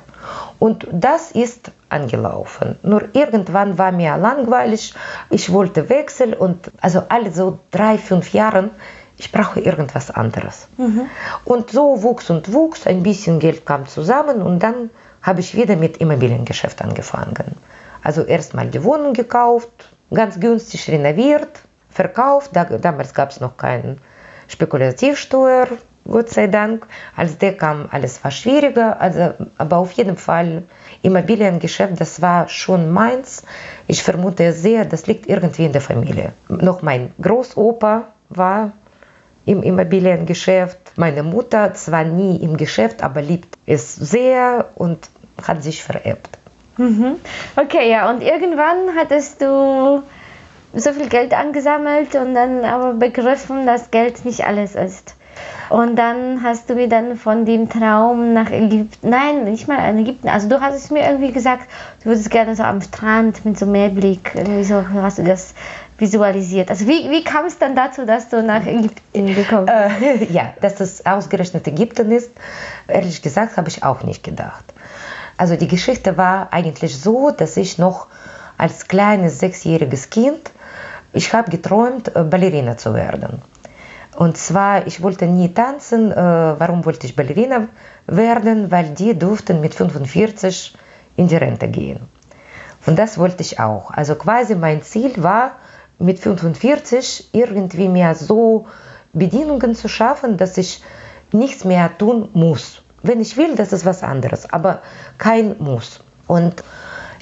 Und 0.59 0.87
das 0.91 1.33
ist 1.33 1.71
angelaufen. 1.89 2.79
Nur 2.83 3.09
irgendwann 3.13 3.77
war 3.77 3.93
mir 3.93 4.17
langweilig, 4.17 4.95
ich 5.31 5.53
wollte 5.53 5.89
wechseln 5.89 6.33
und 6.33 6.71
also 6.81 7.03
alle 7.09 7.33
so 7.33 7.59
drei, 7.71 7.99
fünf 7.99 8.33
Jahren, 8.33 8.71
ich 9.17 9.31
brauche 9.31 9.61
irgendwas 9.61 10.11
anderes. 10.11 10.69
Und 11.45 11.71
so 11.71 12.03
wuchs 12.03 12.31
und 12.31 12.53
wuchs, 12.53 12.87
ein 12.87 13.03
bisschen 13.03 13.39
Geld 13.39 13.65
kam 13.67 13.87
zusammen 13.87 14.43
und 14.43 14.61
dann 14.61 14.91
habe 15.23 15.41
ich 15.41 15.55
wieder 15.55 15.77
mit 15.77 15.99
Immobiliengeschäft 15.99 16.83
angefangen. 16.83 17.57
Also 18.03 18.23
erstmal 18.23 18.67
die 18.67 18.83
Wohnung 18.83 19.13
gekauft, 19.13 19.71
ganz 20.13 20.41
günstig 20.41 20.89
renoviert, 20.91 21.61
verkauft. 21.91 22.51
Da, 22.53 22.65
damals 22.65 23.15
gab 23.15 23.31
es 23.31 23.41
noch 23.41 23.57
keine 23.57 23.97
Spekulativsteuer, 24.49 25.69
Gott 26.09 26.31
sei 26.31 26.49
Dank. 26.49 26.87
Als 27.15 27.39
der 27.39 27.57
kam, 27.57 27.89
alles 27.91 28.23
war 28.25 28.33
schwieriger. 28.33 29.01
Also, 29.01 29.35
aber 29.57 29.77
auf 29.77 29.93
jeden 29.93 30.17
Fall 30.17 30.65
Immobiliengeschäft, 31.03 32.01
das 32.01 32.21
war 32.21 32.49
schon 32.49 32.91
meins. 32.91 33.45
Ich 33.87 34.03
vermute 34.03 34.53
sehr, 34.53 34.85
das 34.85 35.07
liegt 35.07 35.29
irgendwie 35.29 35.65
in 35.65 35.73
der 35.73 35.81
Familie. 35.81 36.33
Noch 36.49 36.83
mein 36.83 37.13
Großopa 37.21 38.09
war 38.31 38.73
im 39.45 39.63
Immobiliengeschäft. 39.63 40.79
Meine 40.97 41.23
Mutter 41.23 41.75
zwar 41.75 42.05
nie 42.05 42.37
im 42.37 42.57
Geschäft, 42.57 43.03
aber 43.03 43.23
liebt 43.23 43.57
es 43.67 43.95
sehr 43.95 44.71
und 44.75 45.09
hat 45.43 45.63
sich 45.63 45.83
vererbt. 45.83 46.29
Mhm. 46.77 47.17
Okay, 47.57 47.91
ja, 47.91 48.11
und 48.11 48.23
irgendwann 48.23 48.97
hattest 48.97 49.43
du 49.43 50.03
so 50.75 50.93
viel 50.93 51.09
Geld 51.09 51.35
angesammelt 51.35 52.15
und 52.15 52.35
dann 52.35 52.65
aber 52.65 52.95
begriffen, 52.95 53.67
dass 53.67 53.91
Geld 53.91 54.25
nicht 54.25 54.47
alles 54.47 54.75
ist. 54.75 55.15
Und 55.69 55.97
dann 55.97 56.43
hast 56.43 56.69
du 56.69 56.75
mir 56.75 56.89
dann 56.89 57.17
von 57.17 57.47
dem 57.47 57.69
Traum 57.69 58.35
nach 58.35 58.51
Ägypten, 58.51 59.09
nein, 59.09 59.45
nicht 59.45 59.69
mal 59.69 59.89
in 59.91 59.99
Ägypten, 59.99 60.29
also 60.29 60.49
du 60.49 60.61
hast 60.61 60.75
es 60.75 60.91
mir 60.91 61.07
irgendwie 61.09 61.33
gesagt, 61.33 61.67
du 62.03 62.11
würdest 62.11 62.31
gerne 62.31 62.55
so 62.55 62.63
am 62.63 62.83
Strand 62.83 63.45
mit 63.45 63.59
so 63.59 63.65
Meerblick, 63.65 64.33
irgendwie 64.35 64.65
so 64.65 64.85
hast 64.95 65.19
du 65.19 65.25
das 65.25 65.55
visualisiert. 65.97 66.69
Also 66.69 66.87
wie, 66.87 67.11
wie 67.11 67.25
kam 67.25 67.47
es 67.47 67.59
dann 67.59 67.75
dazu, 67.75 68.05
dass 68.05 68.29
du 68.29 68.43
nach 68.43 68.67
Ägypten 68.67 69.35
gekommen 69.35 69.67
bist? 69.67 70.31
Äh, 70.31 70.33
ja, 70.33 70.53
dass 70.61 70.81
es 70.81 71.07
ausgerechnet 71.07 71.67
Ägypten 71.67 72.11
ist, 72.11 72.33
ehrlich 72.89 73.23
gesagt, 73.23 73.57
habe 73.57 73.69
ich 73.69 73.83
auch 73.83 74.03
nicht 74.03 74.23
gedacht. 74.23 74.65
Also 75.39 75.57
die 75.57 75.69
Geschichte 75.69 76.19
war 76.19 76.53
eigentlich 76.53 77.01
so, 77.01 77.31
dass 77.31 77.57
ich 77.57 77.79
noch 77.79 78.09
als 78.59 78.89
kleines 78.89 79.39
sechsjähriges 79.39 80.11
Kind, 80.11 80.51
ich 81.13 81.33
habe 81.33 81.51
geträumt, 81.51 82.15
äh, 82.15 82.23
Ballerina 82.23 82.77
zu 82.77 82.95
werden. 82.95 83.43
Und 84.17 84.37
zwar, 84.37 84.87
ich 84.87 85.03
wollte 85.03 85.27
nie 85.27 85.49
tanzen. 85.55 86.13
Äh, 86.13 86.17
warum 86.17 86.85
wollte 86.85 87.07
ich 87.07 87.17
Ballerina 87.17 87.69
werden? 88.07 88.71
Weil 88.71 88.91
die 88.91 89.19
durften 89.19 89.61
mit 89.61 89.75
45 89.75 90.75
in 91.17 91.29
die 91.29 91.37
Rente 91.37 91.69
gehen. 91.69 92.01
Und 92.87 92.99
das 92.99 93.19
wollte 93.19 93.43
ich 93.43 93.61
auch. 93.61 93.91
Also 93.91 94.15
quasi 94.17 94.55
mein 94.55 94.83
Ziel 94.83 95.23
war, 95.23 95.53
mit 95.99 96.19
45 96.19 97.31
irgendwie 97.33 97.89
mir 97.89 98.15
so 98.15 98.67
Bedingungen 99.13 99.75
zu 99.75 99.89
schaffen, 99.89 100.37
dass 100.37 100.59
ich 100.59 100.83
nichts 101.33 101.65
mehr 101.65 101.97
tun 101.97 102.29
muss. 102.33 102.83
Wenn 103.03 103.21
ich 103.21 103.37
will, 103.37 103.57
das 103.57 103.73
ist 103.73 103.85
was 103.85 104.03
anderes, 104.03 104.53
aber 104.53 104.83
kein 105.19 105.57
Muss. 105.59 106.01
Und 106.27 106.63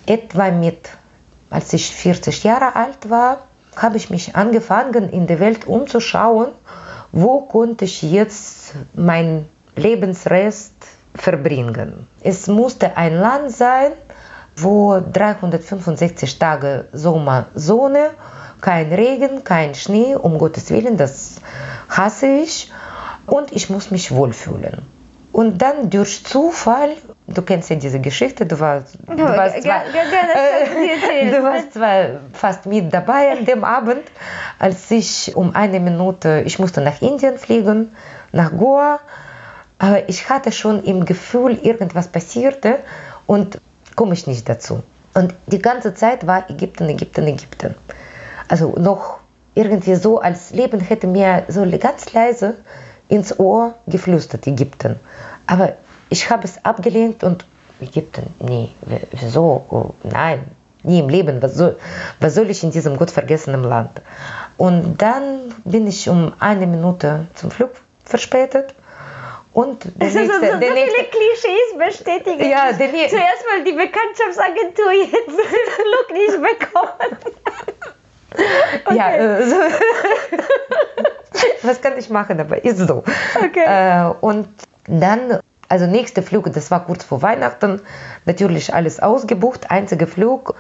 etwa 0.06 0.50
mit, 0.50 0.90
als 1.50 1.72
ich 1.72 1.90
40 1.90 2.44
Jahre 2.44 2.76
alt 2.76 3.08
war, 3.08 3.46
habe 3.76 3.96
ich 3.96 4.10
mich 4.10 4.36
angefangen, 4.36 5.08
in 5.10 5.26
der 5.26 5.40
Welt 5.40 5.66
umzuschauen, 5.66 6.48
wo 7.12 7.40
konnte 7.42 7.84
ich 7.84 8.02
jetzt 8.02 8.74
meinen 8.94 9.48
Lebensrest 9.76 10.74
verbringen. 11.14 12.06
Es 12.20 12.46
musste 12.46 12.96
ein 12.96 13.14
Land 13.14 13.50
sein, 13.50 13.92
wo 14.56 15.00
365 15.00 16.38
Tage 16.38 16.88
Sommer, 16.92 17.46
Sonne, 17.54 18.10
kein 18.60 18.92
Regen, 18.92 19.42
kein 19.44 19.74
Schnee, 19.74 20.14
um 20.14 20.38
Gottes 20.38 20.70
Willen, 20.70 20.96
das 20.96 21.36
hasse 21.88 22.26
ich. 22.26 22.70
Und 23.26 23.52
ich 23.52 23.70
muss 23.70 23.90
mich 23.90 24.12
wohlfühlen. 24.12 24.82
Und 25.32 25.62
dann 25.62 25.90
durch 25.90 26.24
Zufall, 26.24 26.90
du 27.32 27.42
kennst 27.42 27.70
ja 27.70 27.76
diese 27.76 28.00
Geschichte, 28.00 28.44
du 28.44 28.58
warst, 28.58 28.98
du 29.06 29.22
warst, 29.22 29.62
zwar, 29.62 29.82
äh, 29.86 31.30
du 31.30 31.42
warst 31.42 31.74
zwar 31.74 32.20
fast 32.32 32.66
mit 32.66 32.92
dabei 32.92 33.32
an 33.32 33.44
dem 33.44 33.64
Abend, 33.64 34.02
als 34.58 34.90
ich 34.90 35.34
um 35.36 35.54
eine 35.54 35.80
Minute, 35.80 36.42
ich 36.44 36.58
musste 36.58 36.80
nach 36.80 37.00
Indien 37.00 37.38
fliegen, 37.38 37.94
nach 38.32 38.50
Goa, 38.56 39.00
aber 39.78 40.08
ich 40.08 40.28
hatte 40.28 40.52
schon 40.52 40.82
im 40.84 41.04
Gefühl, 41.04 41.58
irgendwas 41.62 42.08
passierte 42.08 42.80
und 43.26 43.60
komme 43.96 44.12
ich 44.14 44.26
nicht 44.26 44.48
dazu. 44.48 44.82
Und 45.14 45.34
die 45.46 45.60
ganze 45.60 45.94
Zeit 45.94 46.26
war 46.26 46.48
Ägypten, 46.50 46.88
Ägypten, 46.88 47.26
Ägypten. 47.26 47.74
Also 48.48 48.74
noch 48.78 49.18
irgendwie 49.54 49.94
so, 49.94 50.20
als 50.20 50.50
Leben 50.50 50.80
hätte 50.80 51.06
mir 51.06 51.44
so 51.48 51.66
ganz 51.78 52.12
leise 52.12 52.56
ins 53.08 53.38
Ohr 53.38 53.74
geflüstert, 53.86 54.46
Ägypten. 54.46 55.00
Aber 55.46 55.74
ich 56.10 56.30
habe 56.30 56.44
es 56.44 56.64
abgelehnt 56.64 57.24
und 57.24 57.44
Ägypten, 57.80 58.34
nee, 58.40 58.68
wieso? 59.12 59.64
Oh, 59.70 59.94
nein, 60.02 60.44
nie 60.82 60.98
im 60.98 61.08
Leben. 61.08 61.40
Was 61.42 61.54
soll, 61.54 61.78
was 62.20 62.34
soll 62.34 62.50
ich 62.50 62.62
in 62.62 62.70
diesem 62.70 62.98
gottvergessenen 62.98 63.64
Land? 63.64 64.02
Und 64.58 65.00
dann 65.00 65.54
bin 65.64 65.86
ich 65.86 66.06
um 66.08 66.34
eine 66.38 66.66
Minute 66.66 67.28
zum 67.34 67.50
Flug 67.50 67.70
verspätet. 68.04 68.74
Und 69.52 69.84
der 69.84 70.08
also 70.08 70.18
nächste, 70.18 70.34
so, 70.34 70.40
so, 70.52 70.58
der 70.58 70.68
so 70.68 70.74
nächste, 70.74 70.96
viele 70.96 71.08
Klischees 71.08 71.78
bestätigen. 71.78 72.50
Ja, 72.50 72.72
der 72.72 72.90
Zuerst 72.90 73.44
mal 73.50 73.64
die 73.64 73.72
Bekanntschaftsagentur, 73.72 74.92
jetzt 74.92 75.12
den 75.12 75.24
Flug 75.78 76.12
nicht 76.12 76.38
bekommen. 76.60 77.16
Okay. 78.84 78.96
Ja, 78.96 79.10
äh, 79.10 79.44
so. 79.44 79.56
was 81.62 81.80
kann 81.80 81.98
ich 81.98 82.10
machen, 82.10 82.38
aber 82.40 82.64
ist 82.64 82.78
so. 82.78 83.02
Okay. 83.36 83.64
Äh, 83.66 84.12
und 84.20 84.48
dann, 84.86 85.40
also 85.70 85.86
nächste 85.86 86.22
Flug, 86.22 86.52
das 86.52 86.70
war 86.72 86.84
kurz 86.84 87.04
vor 87.04 87.22
Weihnachten, 87.22 87.80
natürlich 88.26 88.74
alles 88.74 88.98
ausgebucht, 89.00 89.70
einziger 89.70 90.08
Flug 90.08 90.56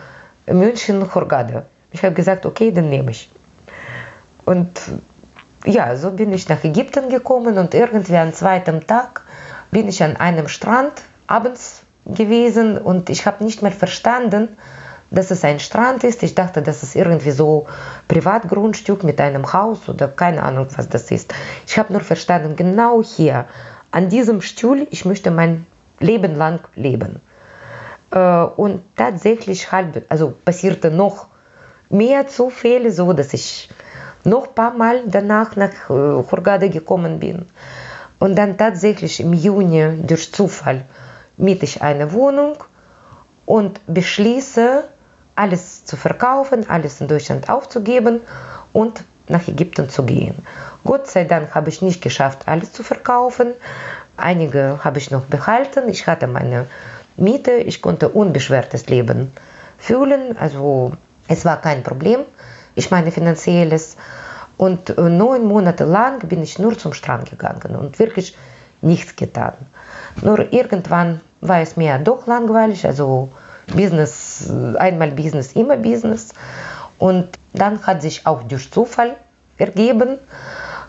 München-Hurghada. 0.46 1.64
Ich 1.90 2.04
habe 2.04 2.14
gesagt, 2.14 2.46
okay, 2.46 2.70
dann 2.70 2.88
nehme 2.88 3.10
ich. 3.10 3.28
Und 4.44 4.80
ja, 5.64 5.96
so 5.96 6.12
bin 6.12 6.32
ich 6.32 6.48
nach 6.48 6.62
Ägypten 6.62 7.08
gekommen 7.08 7.58
und 7.58 7.74
irgendwie 7.74 8.16
am 8.16 8.32
zweiten 8.32 8.86
Tag 8.86 9.22
bin 9.72 9.88
ich 9.88 10.02
an 10.02 10.16
einem 10.16 10.46
Strand 10.46 11.02
abends 11.26 11.82
gewesen 12.06 12.78
und 12.78 13.10
ich 13.10 13.26
habe 13.26 13.42
nicht 13.42 13.62
mehr 13.62 13.72
verstanden, 13.72 14.56
dass 15.10 15.32
es 15.32 15.42
ein 15.42 15.58
Strand 15.58 16.04
ist. 16.04 16.22
Ich 16.22 16.36
dachte, 16.36 16.62
das 16.62 16.84
ist 16.84 16.94
irgendwie 16.94 17.32
so 17.32 17.66
Privatgrundstück 18.06 19.02
mit 19.02 19.20
einem 19.20 19.52
Haus 19.52 19.88
oder 19.88 20.06
keine 20.06 20.44
Ahnung, 20.44 20.68
was 20.76 20.88
das 20.88 21.10
ist. 21.10 21.34
Ich 21.66 21.78
habe 21.78 21.92
nur 21.92 22.02
verstanden, 22.02 22.54
genau 22.54 23.02
hier, 23.02 23.46
an 23.90 24.08
diesem 24.08 24.40
Stuhl, 24.40 24.86
ich 24.90 25.04
möchte 25.04 25.30
mein 25.30 25.66
Leben 25.98 26.34
lang 26.34 26.60
leben. 26.74 27.20
Äh, 28.10 28.18
und 28.18 28.82
tatsächlich 28.96 29.72
halt, 29.72 30.04
also 30.10 30.34
passierte 30.44 30.90
noch 30.90 31.26
mehr 31.88 32.26
Zufälle, 32.26 32.92
so 32.92 33.12
dass 33.12 33.34
ich 33.34 33.68
noch 34.24 34.48
ein 34.48 34.54
paar 34.54 34.74
Mal 34.74 35.02
danach 35.06 35.56
nach 35.56 35.72
äh, 35.88 35.92
Hurghada 35.92 36.68
gekommen 36.68 37.20
bin. 37.20 37.46
Und 38.18 38.36
dann 38.36 38.58
tatsächlich 38.58 39.20
im 39.20 39.32
Juni 39.32 40.02
durch 40.06 40.32
Zufall 40.32 40.84
miete 41.36 41.64
ich 41.64 41.82
eine 41.82 42.12
Wohnung 42.12 42.56
und 43.46 43.80
beschließe, 43.86 44.84
alles 45.34 45.86
zu 45.86 45.96
verkaufen, 45.96 46.68
alles 46.68 47.00
in 47.00 47.08
Deutschland 47.08 47.48
aufzugeben 47.48 48.20
und 48.72 49.04
nach 49.26 49.48
Ägypten 49.48 49.88
zu 49.88 50.02
gehen. 50.04 50.34
Gott 50.84 51.06
sei 51.06 51.24
Dank 51.24 51.54
habe 51.54 51.68
ich 51.68 51.82
nicht 51.82 52.02
geschafft, 52.02 52.46
alles 52.46 52.72
zu 52.72 52.82
verkaufen. 52.82 53.52
Einige 54.16 54.80
habe 54.82 54.98
ich 54.98 55.10
noch 55.10 55.24
behalten. 55.24 55.88
Ich 55.88 56.06
hatte 56.06 56.26
meine 56.26 56.66
Miete, 57.16 57.52
ich 57.52 57.82
konnte 57.82 58.08
unbeschwertes 58.08 58.86
Leben 58.88 59.32
fühlen. 59.78 60.36
Also 60.38 60.92
es 61.28 61.44
war 61.44 61.60
kein 61.60 61.82
Problem, 61.82 62.20
ich 62.74 62.90
meine 62.90 63.12
finanzielles. 63.12 63.96
Und 64.56 64.90
äh, 64.90 65.02
neun 65.02 65.46
Monate 65.46 65.84
lang 65.84 66.18
bin 66.28 66.42
ich 66.42 66.58
nur 66.58 66.76
zum 66.76 66.92
Strand 66.92 67.30
gegangen 67.30 67.76
und 67.76 67.98
wirklich 67.98 68.36
nichts 68.82 69.16
getan. 69.16 69.54
Nur 70.22 70.52
irgendwann 70.52 71.20
war 71.40 71.60
es 71.60 71.76
mir 71.76 71.98
doch 71.98 72.26
langweilig, 72.26 72.84
also 72.86 73.30
Business, 73.74 74.50
einmal 74.76 75.12
Business, 75.12 75.52
immer 75.52 75.76
Business. 75.76 76.34
Und 76.98 77.38
dann 77.54 77.86
hat 77.86 78.02
sich 78.02 78.26
auch 78.26 78.42
durch 78.42 78.70
Zufall 78.70 79.16
ergeben, 79.56 80.18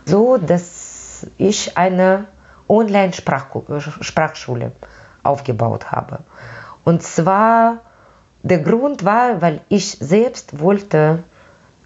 so 0.05 0.37
dass 0.37 1.27
ich 1.37 1.77
eine 1.77 2.25
Online-Sprachschule 2.67 4.71
aufgebaut 5.23 5.91
habe. 5.91 6.19
Und 6.83 7.03
zwar 7.03 7.79
der 8.43 8.59
Grund 8.59 9.05
war, 9.05 9.41
weil 9.41 9.61
ich 9.69 9.91
selbst 9.91 10.59
wollte 10.59 11.23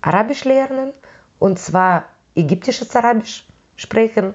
Arabisch 0.02 0.46
lernen 0.46 0.94
und 1.40 1.60
zwar 1.60 2.06
ägyptisches 2.36 2.96
Arabisch 2.96 3.46
sprechen 3.76 4.34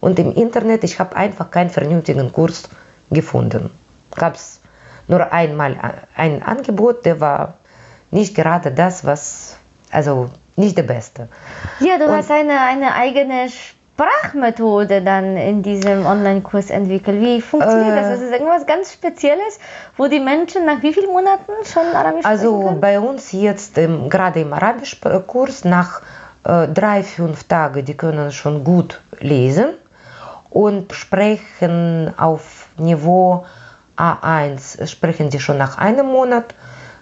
und 0.00 0.18
im 0.18 0.34
Internet 0.34 0.82
ich 0.84 0.98
habe 0.98 1.14
einfach 1.16 1.50
keinen 1.50 1.70
vernünftigen 1.70 2.32
Kurs 2.32 2.68
gefunden. 3.10 3.70
Gab 4.14 4.36
es 4.36 4.60
nur 5.08 5.32
einmal 5.32 5.76
ein 6.14 6.42
Angebot, 6.42 7.04
der 7.04 7.20
war 7.20 7.54
nicht 8.10 8.34
gerade 8.34 8.72
das, 8.72 9.04
was, 9.04 9.56
also 9.90 10.30
nicht 10.58 10.76
der 10.76 10.82
beste. 10.82 11.28
Ja, 11.80 11.98
du 11.98 12.06
Und 12.06 12.12
hast 12.12 12.30
eine, 12.30 12.60
eine 12.60 12.94
eigene 12.94 13.48
Sprachmethode 13.48 15.02
dann 15.02 15.36
in 15.36 15.62
diesem 15.62 16.06
Online-Kurs 16.06 16.70
entwickelt. 16.70 17.20
Wie 17.20 17.40
funktioniert 17.40 17.96
äh, 17.96 18.00
das? 18.02 18.20
Ist 18.20 18.24
das 18.24 18.32
irgendwas 18.32 18.66
ganz 18.66 18.92
Spezielles, 18.92 19.58
wo 19.96 20.06
die 20.06 20.20
Menschen 20.20 20.66
nach 20.66 20.82
wie 20.82 20.92
vielen 20.92 21.10
Monaten 21.10 21.52
schon 21.64 21.86
Arabisch 21.94 22.24
also 22.24 22.50
sprechen 22.50 22.68
Also 22.68 22.80
bei 22.80 23.00
uns 23.00 23.32
jetzt 23.32 23.78
ähm, 23.78 24.08
gerade 24.08 24.40
im 24.40 24.52
Arabischkurs 24.52 25.64
nach 25.64 26.02
äh, 26.44 26.68
drei, 26.68 27.02
fünf 27.02 27.44
Tagen, 27.44 27.84
die 27.84 27.96
können 27.96 28.30
schon 28.32 28.64
gut 28.64 29.00
lesen 29.20 29.74
und 30.50 30.92
sprechen 30.92 32.12
auf 32.16 32.68
Niveau 32.78 33.44
A1 33.96 34.86
sprechen 34.86 35.30
sie 35.30 35.40
schon 35.40 35.58
nach 35.58 35.76
einem 35.76 36.06
Monat, 36.06 36.54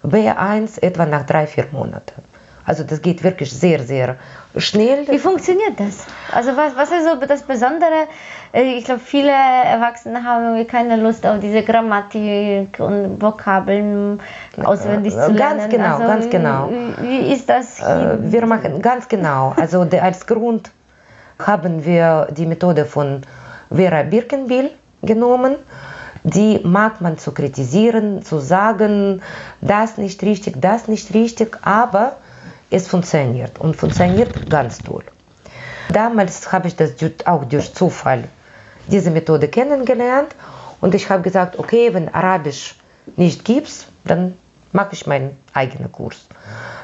B1 0.03 0.83
etwa 0.83 1.05
nach 1.05 1.25
drei, 1.27 1.47
vier 1.47 1.67
Monaten. 1.73 2.23
Also 2.67 2.83
das 2.83 3.01
geht 3.01 3.23
wirklich 3.23 3.53
sehr, 3.53 3.81
sehr 3.85 4.17
schnell. 4.57 5.07
Wie 5.09 5.19
funktioniert 5.21 5.79
das? 5.79 6.05
Also 6.33 6.57
was, 6.57 6.75
was 6.77 6.91
ist 6.91 7.05
so 7.05 7.15
das 7.25 7.43
Besondere? 7.43 8.09
Äh, 8.53 8.77
Ich 8.79 8.85
glaube, 8.85 9.01
viele 9.01 9.31
Erwachsene 9.31 10.25
haben 10.25 10.67
keine 10.67 10.97
Lust 10.97 11.25
auf 11.25 11.39
diese 11.41 11.63
Grammatik 11.63 12.79
und 12.81 13.23
Vokabeln 13.23 14.21
auswendig 14.65 15.13
zu 15.13 15.19
Ganz 15.35 15.39
lernen. 15.39 15.69
genau, 15.71 15.95
also, 15.95 16.07
ganz 16.07 16.29
genau. 16.31 16.71
Wie, 17.01 17.33
ist 17.33 17.49
das? 17.49 17.79
Äh, 17.79 17.85
hier? 17.85 18.19
Wir 18.33 18.47
machen 18.47 18.83
ganz 18.83 19.07
genau. 19.09 19.55
Also 19.57 19.87
als 20.03 20.27
Grund 20.27 20.73
haben 21.39 21.85
wir 21.85 22.29
die 22.33 22.47
Methode 22.47 22.85
von 22.85 23.23
Vera 23.73 24.03
Birkenbiel 24.03 24.71
genommen. 25.03 25.55
Die 26.25 26.59
mag 26.65 27.01
man 27.01 27.19
zu 27.19 27.31
kritisieren, 27.31 28.23
zu 28.25 28.41
sagen, 28.41 29.23
das 29.61 29.97
nicht 29.99 30.21
richtig, 30.25 30.61
das 30.61 30.89
nicht 30.89 31.15
richtig, 31.15 31.59
aber 31.63 32.17
es 32.71 32.89
funktioniert 32.89 33.59
und 33.59 33.77
funktioniert 33.77 34.49
ganz 34.51 34.79
toll. 34.79 35.05
Damals 35.93 36.53
habe 36.53 36.69
ich 36.69 36.77
das 36.77 36.93
auch 37.25 37.45
durch 37.45 37.73
Zufall 37.75 38.25
diese 38.89 39.11
Methode 39.11 39.49
kennengelernt 39.49 40.35
und 40.81 40.95
ich 40.95 41.09
habe 41.11 41.23
gesagt, 41.23 41.59
okay, 41.59 41.93
wenn 41.95 42.13
Arabisch 42.13 42.77
nicht 43.17 43.45
gibt, 43.45 43.87
dann 44.05 44.37
mache 44.73 44.91
ich 44.93 45.07
meinen 45.07 45.37
eigenen 45.53 45.91
Kurs. 45.91 46.29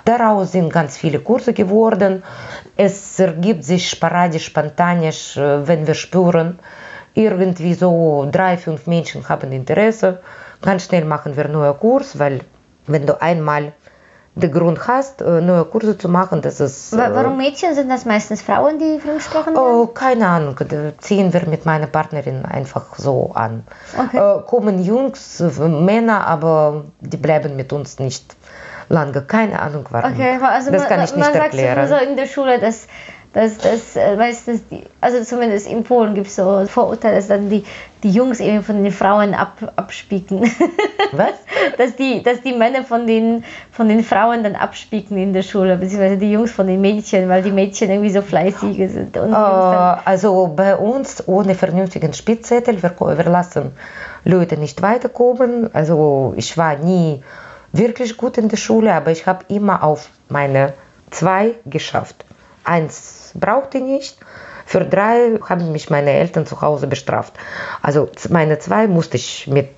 Daraus 0.04 0.52
sind 0.52 0.72
ganz 0.72 0.96
viele 0.96 1.20
Kurse 1.20 1.52
geworden. 1.52 2.22
Es 2.76 3.18
ergibt 3.18 3.64
sich 3.64 3.90
sporadisch, 3.90 4.46
spontanisch, 4.46 5.36
äh, 5.36 5.66
wenn 5.66 5.86
wir 5.86 5.94
spüren, 5.94 6.58
irgendwie 7.14 7.74
so 7.74 8.26
drei, 8.30 8.56
fünf 8.56 8.86
Menschen 8.86 9.28
haben 9.28 9.52
Interesse. 9.52 10.20
Ganz 10.62 10.86
schnell 10.86 11.04
machen 11.04 11.36
wir 11.36 11.44
einen 11.44 11.54
neuen 11.54 11.78
Kurs, 11.78 12.18
weil 12.18 12.40
wenn 12.86 13.06
du 13.06 13.20
einmal 13.20 13.72
den 14.34 14.50
Grund 14.50 14.88
hast, 14.88 15.20
äh, 15.20 15.40
neue 15.40 15.64
Kurse 15.66 15.98
zu 15.98 16.08
machen, 16.08 16.40
das 16.40 16.58
ist... 16.60 16.92
Äh, 16.94 16.96
Warum 16.96 17.36
Mädchen? 17.36 17.74
Sind 17.74 17.90
das 17.90 18.06
meistens 18.06 18.40
Frauen, 18.40 18.78
die 18.78 18.98
Fremdsprachen 18.98 19.54
lernen? 19.54 19.68
Oh, 19.68 19.86
keine 19.88 20.26
Ahnung, 20.26 20.56
da 20.58 20.92
ziehen 20.98 21.32
wir 21.32 21.46
mit 21.46 21.66
meiner 21.66 21.86
Partnerin 21.86 22.44
einfach 22.46 22.96
so 22.96 23.32
an. 23.34 23.64
Okay. 23.98 24.16
Äh, 24.16 24.42
kommen 24.46 24.82
Jungs, 24.82 25.42
Männer, 25.58 26.26
aber 26.26 26.84
die 27.00 27.18
bleiben 27.18 27.56
mit 27.56 27.72
uns 27.74 27.98
nicht 27.98 28.36
lange. 28.88 29.22
Keine 29.22 29.60
Ahnung 29.60 29.84
warum. 29.90 30.12
Okay, 30.12 30.38
also 30.42 30.70
das 30.70 30.82
man, 30.82 30.88
kann 30.88 31.04
ich 31.04 31.10
man 31.10 31.20
nicht 31.20 31.32
sagt 31.32 31.44
erklären. 31.54 31.88
so 31.88 31.96
in 31.96 32.16
der 32.16 32.26
Schule, 32.26 32.58
dass, 32.58 32.86
dass, 33.32 33.58
dass 33.58 33.96
äh, 33.96 34.16
meistens, 34.16 34.66
die, 34.68 34.82
also 35.00 35.22
zumindest 35.24 35.66
in 35.66 35.84
Polen 35.84 36.14
gibt 36.14 36.26
es 36.26 36.36
so 36.36 36.64
Vorurteile, 36.66 37.16
dass 37.16 37.28
dann 37.28 37.48
die, 37.48 37.64
die 38.02 38.10
Jungs 38.10 38.40
eben 38.40 38.62
von 38.62 38.82
den 38.82 38.92
Frauen 38.92 39.34
ab, 39.34 39.72
abspieken. 39.76 40.40
Was? 41.12 41.32
dass, 41.78 41.96
die, 41.96 42.22
dass 42.22 42.42
die 42.42 42.52
Männer 42.52 42.84
von 42.84 43.06
den, 43.06 43.44
von 43.70 43.88
den 43.88 44.04
Frauen 44.04 44.42
dann 44.42 44.54
abspieken 44.54 45.16
in 45.16 45.32
der 45.32 45.42
Schule, 45.42 45.76
beziehungsweise 45.76 46.18
die 46.18 46.30
Jungs 46.30 46.52
von 46.52 46.66
den 46.66 46.80
Mädchen, 46.80 47.28
weil 47.28 47.42
die 47.42 47.52
Mädchen 47.52 47.90
irgendwie 47.90 48.10
so 48.10 48.22
fleißig 48.22 48.76
sind. 48.90 49.16
Und 49.16 49.32
Äh, 49.32 49.36
also 50.04 50.52
bei 50.54 50.76
uns 50.76 51.26
ohne 51.26 51.54
vernünftigen 51.54 52.12
Spickzettel, 52.12 52.82
wir, 52.82 52.94
wir 52.98 53.24
lassen 53.24 53.72
Leute 54.24 54.56
nicht 54.56 54.82
weiterkommen. 54.82 55.74
Also 55.74 56.34
ich 56.36 56.56
war 56.58 56.76
nie 56.76 57.22
wirklich 57.72 58.16
gut 58.16 58.38
in 58.38 58.48
der 58.48 58.56
Schule, 58.58 58.92
aber 58.92 59.10
ich 59.10 59.26
habe 59.26 59.44
immer 59.48 59.82
auf 59.82 60.10
meine 60.28 60.74
zwei 61.10 61.54
geschafft. 61.66 62.24
Eins 62.64 63.32
brauchte 63.34 63.78
ich 63.78 63.84
nicht. 63.84 64.18
Für 64.66 64.84
drei 64.84 65.38
haben 65.48 65.72
mich 65.72 65.90
meine 65.90 66.10
Eltern 66.12 66.46
zu 66.46 66.60
Hause 66.60 66.86
bestraft. 66.86 67.34
Also 67.82 68.08
meine 68.30 68.58
zwei 68.58 68.86
musste 68.86 69.16
ich 69.16 69.46
mit 69.46 69.68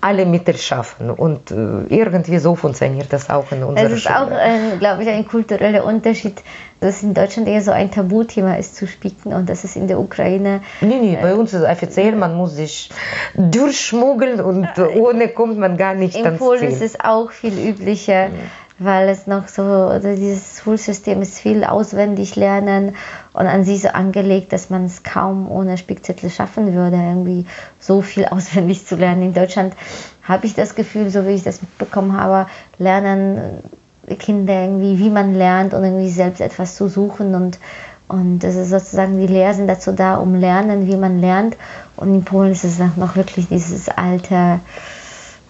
alle 0.00 0.26
Mittel 0.26 0.56
schaffen 0.56 1.10
und 1.10 1.50
äh, 1.50 1.54
irgendwie 1.88 2.38
so 2.38 2.54
funktioniert 2.54 3.12
das 3.12 3.30
auch 3.30 3.50
in 3.50 3.64
unserer 3.64 3.86
es 3.86 3.92
ist 3.94 4.02
Schule. 4.02 4.16
auch, 4.16 4.30
äh, 4.30 4.76
glaube 4.78 5.02
ich, 5.02 5.08
ein 5.08 5.26
kultureller 5.26 5.84
Unterschied, 5.84 6.40
dass 6.80 6.98
es 6.98 7.02
in 7.02 7.14
Deutschland 7.14 7.48
eher 7.48 7.62
so 7.62 7.72
ein 7.72 7.90
Tabuthema 7.90 8.54
ist 8.54 8.76
zu 8.76 8.86
spieken 8.86 9.32
und 9.32 9.48
dass 9.48 9.64
es 9.64 9.74
in 9.74 9.88
der 9.88 9.98
Ukraine 9.98 10.60
Nee, 10.80 11.00
nee, 11.00 11.18
bei 11.20 11.34
uns 11.34 11.52
ist 11.52 11.64
offiziell, 11.64 12.14
man 12.14 12.36
muss 12.36 12.54
sich 12.54 12.90
durchschmuggeln 13.34 14.40
und 14.40 14.68
ohne 14.94 15.28
kommt 15.28 15.58
man 15.58 15.76
gar 15.76 15.94
nicht 15.94 16.14
In 16.16 16.36
Polen 16.36 16.62
ist 16.62 16.82
es 16.82 17.00
auch 17.00 17.32
viel 17.32 17.58
üblicher, 17.58 18.28
weil 18.78 19.08
es 19.08 19.26
noch 19.26 19.48
so, 19.48 19.62
also 19.62 20.14
dieses 20.14 20.62
Schulsystem 20.62 21.20
ist 21.20 21.38
viel 21.38 21.64
auswendig 21.64 22.36
lernen 22.36 22.94
und 23.32 23.46
an 23.46 23.64
sich 23.64 23.82
so 23.82 23.88
angelegt, 23.88 24.52
dass 24.52 24.70
man 24.70 24.84
es 24.84 25.02
kaum 25.02 25.50
ohne 25.50 25.78
Spickzettel 25.78 26.30
schaffen 26.30 26.74
würde, 26.74 26.96
irgendwie 26.96 27.46
so 27.80 28.02
viel 28.02 28.24
auswendig 28.30 28.86
zu 28.86 28.96
lernen. 28.96 29.22
In 29.22 29.34
Deutschland 29.34 29.74
habe 30.22 30.46
ich 30.46 30.54
das 30.54 30.74
Gefühl, 30.74 31.10
so 31.10 31.26
wie 31.26 31.32
ich 31.32 31.42
das 31.42 31.60
mitbekommen 31.60 32.12
habe, 32.12 32.48
lernen 32.78 33.62
Kinder 34.18 34.62
irgendwie, 34.62 34.98
wie 34.98 35.10
man 35.10 35.34
lernt 35.34 35.74
und 35.74 35.84
irgendwie 35.84 36.08
selbst 36.08 36.40
etwas 36.40 36.76
zu 36.76 36.88
suchen 36.88 37.34
und 37.34 37.58
und 38.08 38.38
das 38.38 38.56
ist 38.56 38.70
sozusagen, 38.70 39.18
die 39.18 39.26
Lehrer 39.26 39.52
sind 39.52 39.66
dazu 39.66 39.92
da, 39.92 40.16
um 40.16 40.34
lernen, 40.34 40.86
wie 40.86 40.96
man 40.96 41.20
lernt. 41.20 41.58
Und 41.94 42.14
in 42.14 42.24
Polen 42.24 42.52
ist 42.52 42.64
es 42.64 42.78
noch 42.78 43.16
wirklich 43.16 43.48
dieses 43.48 43.90
alte, 43.90 44.60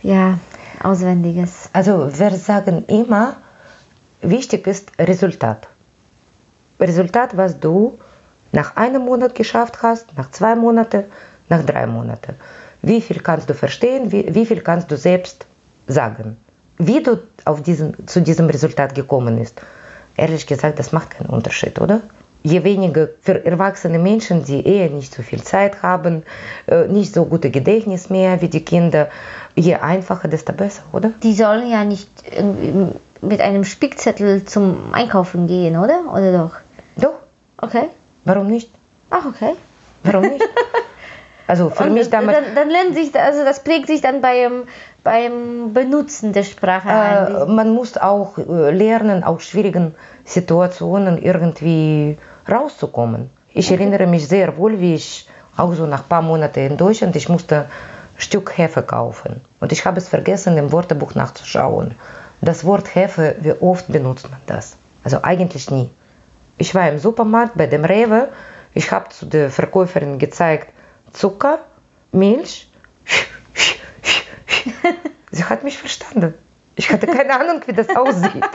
ja, 0.02 0.38
Auswendiges. 0.84 1.70
Also 1.72 2.10
wir 2.18 2.30
sagen 2.32 2.84
immer, 2.86 3.36
wichtig 4.20 4.66
ist 4.66 4.90
Resultat. 4.98 5.68
Resultat, 6.80 7.36
was 7.36 7.58
du 7.58 7.98
nach 8.52 8.76
einem 8.76 9.02
Monat 9.02 9.34
geschafft 9.34 9.82
hast, 9.82 10.16
nach 10.16 10.30
zwei 10.30 10.54
Monaten, 10.54 11.04
nach 11.48 11.64
drei 11.64 11.86
Monaten. 11.86 12.34
Wie 12.82 13.00
viel 13.00 13.20
kannst 13.20 13.50
du 13.50 13.54
verstehen, 13.54 14.12
wie, 14.12 14.34
wie 14.34 14.46
viel 14.46 14.60
kannst 14.60 14.90
du 14.90 14.96
selbst 14.96 15.46
sagen. 15.86 16.36
Wie 16.78 17.02
du 17.02 17.18
auf 17.44 17.62
diesen, 17.62 18.06
zu 18.06 18.20
diesem 18.22 18.46
Resultat 18.46 18.94
gekommen 18.94 19.38
bist, 19.38 19.60
ehrlich 20.16 20.46
gesagt, 20.46 20.78
das 20.78 20.92
macht 20.92 21.10
keinen 21.10 21.28
Unterschied, 21.28 21.80
oder? 21.80 22.00
Je 22.44 22.62
weniger 22.64 23.08
für 23.20 23.44
erwachsene 23.44 23.98
Menschen, 23.98 24.44
die 24.44 24.64
eher 24.66 24.88
nicht 24.90 25.12
so 25.14 25.22
viel 25.22 25.42
Zeit 25.42 25.82
haben, 25.82 26.22
äh, 26.66 26.86
nicht 26.86 27.12
so 27.12 27.24
gute 27.24 27.50
Gedächtnis 27.50 28.10
mehr 28.10 28.40
wie 28.40 28.48
die 28.48 28.64
Kinder, 28.64 29.08
je 29.56 29.74
einfacher, 29.74 30.28
desto 30.28 30.52
besser, 30.52 30.82
oder? 30.92 31.10
Die 31.22 31.34
sollen 31.34 31.68
ja 31.70 31.84
nicht 31.84 32.08
mit 33.20 33.40
einem 33.40 33.64
Spickzettel 33.64 34.44
zum 34.44 34.92
Einkaufen 34.94 35.46
gehen, 35.48 35.76
oder? 35.76 36.04
Oder 36.12 36.32
doch? 36.38 36.56
Doch, 36.96 37.14
Okay. 37.60 37.88
warum 38.24 38.46
nicht? 38.46 38.70
Ach, 39.10 39.26
okay. 39.26 39.54
Warum 40.04 40.22
nicht? 40.28 40.44
Also 41.48 41.70
für 41.70 41.84
Und 41.84 41.94
mich 41.94 42.10
dann, 42.10 42.26
damals, 42.26 42.46
dann 42.54 42.68
lernt 42.68 42.94
sich, 42.94 43.18
also 43.18 43.42
das 43.42 43.64
prägt 43.64 43.86
sich 43.86 44.02
dann 44.02 44.20
beim, 44.20 44.64
beim 45.02 45.72
Benutzen 45.72 46.34
der 46.34 46.44
Sprache 46.44 46.90
ein. 46.90 47.34
äh, 47.34 47.46
man 47.46 47.70
muss 47.72 47.96
auch 47.96 48.36
äh, 48.36 48.70
lernen, 48.70 49.24
aus 49.24 49.44
schwierigen 49.44 49.94
Situationen 50.26 51.16
irgendwie 51.16 52.18
rauszukommen. 52.48 53.30
Ich 53.54 53.72
erinnere 53.72 54.06
mich 54.06 54.28
sehr 54.28 54.58
wohl, 54.58 54.78
wie 54.78 54.94
ich 54.94 55.26
auch 55.56 55.72
so 55.72 55.86
nach 55.86 56.02
ein 56.02 56.08
paar 56.08 56.20
Monaten 56.20 56.60
in 56.60 56.76
Deutschland, 56.76 57.16
ich 57.16 57.30
musste 57.30 57.60
ein 57.60 57.66
Stück 58.18 58.58
Hefe 58.58 58.82
kaufen. 58.82 59.40
Und 59.58 59.72
ich 59.72 59.86
habe 59.86 59.96
es 59.96 60.06
vergessen, 60.06 60.58
im 60.58 60.70
Wörterbuch 60.70 61.14
nachzuschauen. 61.14 61.94
Das 62.42 62.64
Wort 62.66 62.94
Hefe, 62.94 63.36
wie 63.40 63.54
oft 63.54 63.88
benutzt 63.88 64.30
man 64.30 64.40
das? 64.46 64.76
Also 65.02 65.20
eigentlich 65.22 65.70
nie. 65.70 65.90
Ich 66.58 66.74
war 66.74 66.86
im 66.90 66.98
Supermarkt 66.98 67.56
bei 67.56 67.66
dem 67.66 67.86
Rewe. 67.86 68.28
Ich 68.74 68.92
habe 68.92 69.08
zu 69.08 69.24
der 69.24 69.50
Verkäuferin 69.50 70.18
gezeigt, 70.18 70.68
Zucker, 71.12 71.58
Milch. 72.12 72.68
Sie 75.30 75.44
hat 75.44 75.64
mich 75.64 75.78
verstanden. 75.78 76.34
Ich 76.74 76.90
hatte 76.90 77.06
keine 77.06 77.38
Ahnung, 77.38 77.62
wie 77.66 77.72
das 77.72 77.88
aussieht. 77.94 78.44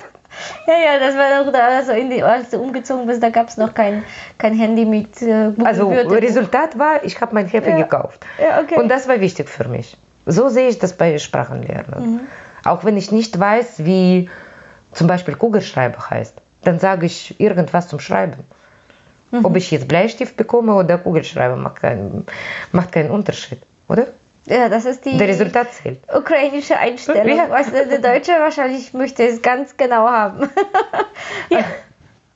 Ja, 0.66 0.74
ja, 0.74 1.00
das 1.00 1.16
war 1.16 1.44
doch 1.44 1.52
da, 1.52 1.68
also 1.68 1.92
in 1.92 2.10
die, 2.10 2.24
als 2.24 2.50
du 2.50 2.58
umgezogen 2.58 3.06
bist, 3.06 3.22
da 3.22 3.30
gab 3.30 3.50
es 3.50 3.58
noch 3.58 3.74
kein, 3.76 4.04
kein 4.40 4.54
Handy 4.58 4.84
mit 4.84 5.22
äh, 5.22 5.52
Also. 5.64 5.90
Resultat 5.90 6.80
war, 6.80 7.04
ich 7.04 7.22
habe 7.22 7.36
mein 7.36 7.46
Hefe 7.46 7.70
Ja. 7.70 7.78
gekauft. 7.78 8.26
Ja, 8.42 8.60
okay. 8.60 8.80
Und 8.80 8.90
das 8.90 9.08
war 9.08 9.20
wichtig 9.22 9.48
für 9.48 9.68
mich. 9.68 9.96
So 10.26 10.50
sehe 10.50 10.70
ich 10.70 10.80
das 10.80 10.98
bei 10.98 11.20
Sprachenlernen. 11.20 12.14
Mhm. 12.14 12.20
Auch 12.66 12.84
wenn 12.84 12.98
ich 12.98 13.12
nicht 13.12 13.40
weiß, 13.40 13.86
wie 13.86 14.28
zum 14.92 15.06
Beispiel 15.06 15.36
Kugelschreiber 15.36 16.10
heißt, 16.10 16.42
dann 16.64 16.80
sage 16.80 17.06
ich 17.06 17.40
irgendwas 17.40 17.88
zum 17.90 18.00
Schreiben. 18.00 18.40
Mhm. 19.34 19.46
Ob 19.46 19.56
ich 19.56 19.72
jetzt 19.72 19.88
Bleistift 19.88 20.38
bekomme 20.38 20.76
oder 20.76 21.00
Kugelschreiber, 21.00 21.56
macht 21.56 21.82
keinen, 21.82 22.28
macht 22.72 22.92
keinen 22.92 23.10
Unterschied, 23.10 23.60
oder? 23.90 24.08
Ja, 24.46 24.70
das 24.70 24.86
ist 24.86 25.06
die 25.06 25.18
Der 25.18 25.28
Resultat 25.28 25.74
zählt. 25.74 26.00
ukrainische 26.14 26.78
Einstellung. 26.78 27.28
Ja. 27.36 27.48
Du, 27.64 27.88
der 27.90 28.00
Deutsche 28.00 28.34
wahrscheinlich 28.34 28.94
möchte 28.94 29.24
es 29.26 29.42
ganz 29.42 29.76
genau 29.76 30.08
haben. 30.08 30.50
ja. 31.50 31.64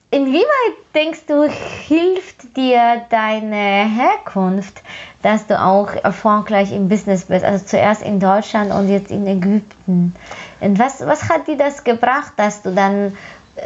Inwieweit 0.09 0.77
denkst 0.95 1.25
du, 1.27 1.43
hilft 1.43 2.55
dir 2.55 3.01
deine 3.09 3.85
Herkunft, 3.89 4.81
dass 5.21 5.45
du 5.47 5.61
auch 5.61 5.91
erfolgreich 6.01 6.71
im 6.71 6.87
Business 6.87 7.25
bist? 7.25 7.43
Also 7.43 7.65
zuerst 7.65 8.01
in 8.01 8.21
Deutschland 8.21 8.71
und 8.71 8.87
jetzt 8.89 9.11
in 9.11 9.27
Ägypten. 9.27 10.15
Und 10.61 10.79
was, 10.79 11.05
was 11.05 11.29
hat 11.29 11.47
dir 11.47 11.57
das 11.57 11.83
gebracht, 11.83 12.33
dass 12.37 12.61
du 12.61 12.73
dann 12.73 13.17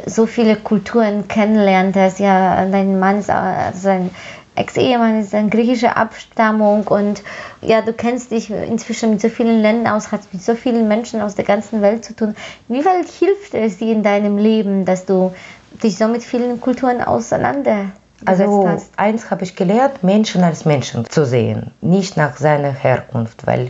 so 0.06 0.25
viele 0.25 0.56
Kulturen 0.56 1.27
kennenlerntest? 1.27 2.19
Ja, 2.19 2.65
dein 2.65 2.99
Mann 2.99 3.19
ist 3.19 3.30
also 3.30 3.89
ein 3.89 4.12
Ex-Ehemann 4.54 5.21
ist 5.21 5.34
eine 5.34 5.49
griechische 5.49 5.95
Abstammung 5.95 6.86
und 6.88 7.23
ja, 7.62 7.82
du 7.82 7.93
kennst 7.93 8.32
dich 8.32 8.49
inzwischen 8.51 9.12
mit 9.12 9.21
so 9.21 9.30
vielen 9.30 9.62
Ländern 9.62 9.93
aus, 9.93 10.12
hast 10.12 10.34
mit 10.34 10.43
so 10.43 10.56
vielen 10.56 10.89
Menschen 10.89 11.21
aus 11.21 11.36
der 11.36 11.45
ganzen 11.45 11.82
Welt 11.82 12.04
zu 12.04 12.13
tun. 12.15 12.36
Inwieweit 12.67 13.08
hilft 13.08 13.54
es 13.54 13.77
dir 13.77 13.93
in 13.93 14.04
deinem 14.04 14.38
Leben, 14.38 14.84
dass 14.84 15.06
du 15.06 15.34
dich 15.82 15.97
so 15.97 16.08
mit 16.10 16.21
vielen 16.23 16.60
Kulturen 16.60 17.01
auseinandersetzt 17.01 17.93
Also 18.25 18.67
hast? 18.67 18.91
eins 18.97 19.32
habe 19.32 19.43
ich 19.43 19.56
gelernt, 19.56 20.04
Menschen 20.04 20.43
als 20.43 20.65
Menschen 20.65 21.10
zu 21.10 21.25
sehen, 21.25 21.71
nicht 21.80 22.17
nach 22.17 22.36
seiner 22.36 22.71
Herkunft, 22.73 23.47
weil 23.47 23.69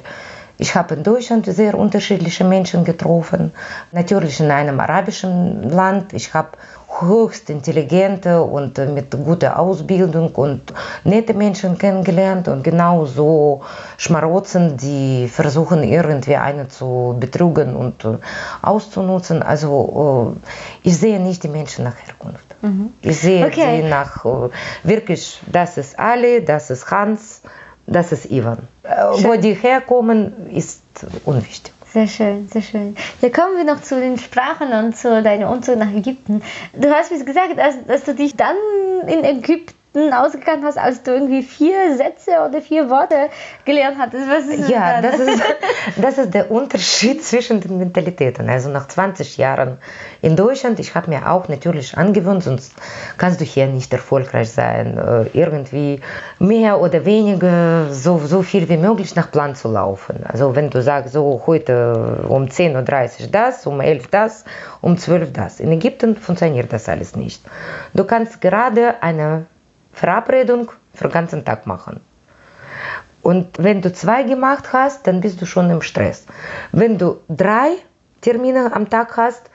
ich 0.62 0.76
habe 0.76 0.94
in 0.94 1.02
Deutschland 1.04 1.48
sehr 1.48 1.74
unterschiedliche 1.76 2.44
Menschen 2.44 2.84
getroffen, 2.84 3.52
natürlich 3.92 4.40
in 4.40 4.52
einem 4.52 4.80
arabischen 4.80 5.68
Land. 5.70 6.14
Ich 6.14 6.36
habe 6.36 6.50
höchst 7.00 7.50
intelligente 7.50 8.44
und 8.44 8.78
mit 8.94 9.10
guter 9.10 9.58
Ausbildung 9.58 10.30
und 10.36 10.72
nette 11.04 11.34
Menschen 11.34 11.80
kennengelernt 11.80 12.48
und 12.48 12.64
genauso 12.64 13.62
Schmarotzen, 13.98 14.78
die 14.78 15.28
versuchen 15.30 15.82
irgendwie 15.84 16.36
einen 16.36 16.70
zu 16.70 17.16
betrügen 17.20 17.76
und 17.76 18.06
äh, 18.06 18.18
auszunutzen. 18.62 19.42
Also 19.42 20.38
äh, 20.84 20.88
ich 20.88 20.96
sehe 20.98 21.20
nicht 21.20 21.42
die 21.44 21.48
Menschen 21.48 21.86
nach 21.86 21.96
Herkunft. 22.06 22.56
Ich 23.02 23.20
sehe 23.20 23.48
Okay. 23.48 23.82
sie 23.82 23.90
nach 23.90 24.24
äh, 24.26 24.50
wirklich, 24.84 25.42
das 25.52 25.78
ist 25.80 25.98
Ali, 25.98 26.46
das 26.46 26.70
ist 26.70 26.92
Hans, 26.92 27.42
das 27.92 28.12
ist 28.12 28.32
Ivan. 28.32 28.60
Äh, 28.84 28.90
wo 29.24 29.36
die 29.36 29.54
herkommen, 29.54 30.50
ist 30.52 30.82
unwichtig. 31.26 31.74
Sehr 31.94 32.08
schön, 32.08 32.48
sehr 32.48 32.62
schön. 32.62 32.96
Ja, 33.22 33.30
kommen 33.30 33.58
wir 33.58 33.66
noch 33.66 33.82
zu 33.82 34.00
den 34.00 34.18
Sprachen 34.18 34.72
und 34.72 34.96
zu 34.96 35.22
deinem 35.22 35.50
Umzug 35.50 35.76
nach 35.78 35.92
Ägypten. 35.92 36.42
Du 36.74 36.90
hast 36.90 37.12
mir 37.12 37.24
gesagt, 37.24 37.58
dass, 37.58 37.86
dass 37.86 38.04
du 38.06 38.16
dich 38.16 38.38
dann 38.38 38.56
in 39.08 39.26
Ägypten 39.26 39.76
ausgekannt 39.94 40.64
hast, 40.64 40.78
als 40.78 41.04
du 41.04 41.12
irgendwie 41.12 41.44
vier 41.44 41.98
Sätze 41.98 42.32
oder 42.48 42.62
vier 42.62 42.90
Worte 42.90 43.30
gelernt 43.66 43.98
hattest. 44.00 44.30
Was 44.30 44.46
ist 44.46 44.70
Ja, 44.70 45.02
das? 45.02 45.20
ist, 45.20 45.44
das 46.02 46.18
ist 46.18 46.34
der 46.34 46.50
Unterschied 46.50 47.22
zwischen 47.24 47.60
den 47.60 47.78
Mentalitäten. 47.78 48.50
Also 48.50 48.70
nach 48.70 48.88
20 48.88 49.36
Jahren 49.38 49.80
in 50.22 50.38
Deutschland, 50.38 50.80
ich 50.80 50.96
habe 50.96 51.10
mir 51.10 51.30
auch 51.30 51.50
natürlich 51.50 51.98
angewöhnt, 51.98 52.44
sonst 52.44 52.74
kannst 53.18 53.42
du 53.42 53.46
hier 53.46 53.68
nicht 53.68 53.92
erfolgreich 53.92 54.52
sein, 54.52 54.98
äh, 54.98 55.26
irgendwie 55.38 56.00
mehr 56.40 56.80
oder 56.80 57.04
weniger 57.04 57.92
so, 57.92 58.20
so 58.20 58.44
viel 58.44 58.70
wie 58.70 58.78
möglich 58.78 59.16
nach 59.16 59.30
Plan 59.30 59.56
zu 59.56 59.68
laufen. 59.68 60.24
Also 60.24 60.56
wenn 60.56 60.70
du 60.70 60.82
sagst, 60.82 61.14
so 61.14 61.44
heute 61.46 62.24
um 62.30 62.46
10.30 62.46 63.24
Uhr 63.24 63.28
das, 63.30 63.66
um 63.68 63.82
11 63.82 64.04
Uhr 64.04 64.08
das, 64.12 64.46
um 64.80 64.98
12 64.98 65.22
Uhr 65.22 65.28
das. 65.34 65.60
In 65.60 65.72
Ägypten 65.74 66.16
funktioniert 66.16 66.72
das 66.72 66.88
alles 66.88 67.18
nicht. 67.18 67.42
Du 67.94 68.06
kannst 68.06 68.40
gerade 68.40 69.02
eine 69.02 69.46
Verabredung 69.94 70.72
für 70.94 71.06
den 71.06 71.14
ganzen 71.14 71.46
Tag 71.46 71.68
machen. 71.68 72.02
Und 73.22 73.64
wenn 73.64 73.82
du 73.82 73.94
zwei 73.94 74.24
gemacht 74.24 74.74
hast, 74.74 75.06
dann 75.06 75.22
bist 75.22 75.42
du 75.42 75.46
schon 75.46 75.70
im 75.70 75.82
Stress. 75.82 76.26
Wenn 76.72 76.98
du 76.98 77.20
drei 77.30 77.76
Termine 78.22 78.74
am 78.74 78.90
Tag 78.90 79.16
hast, 79.18 79.50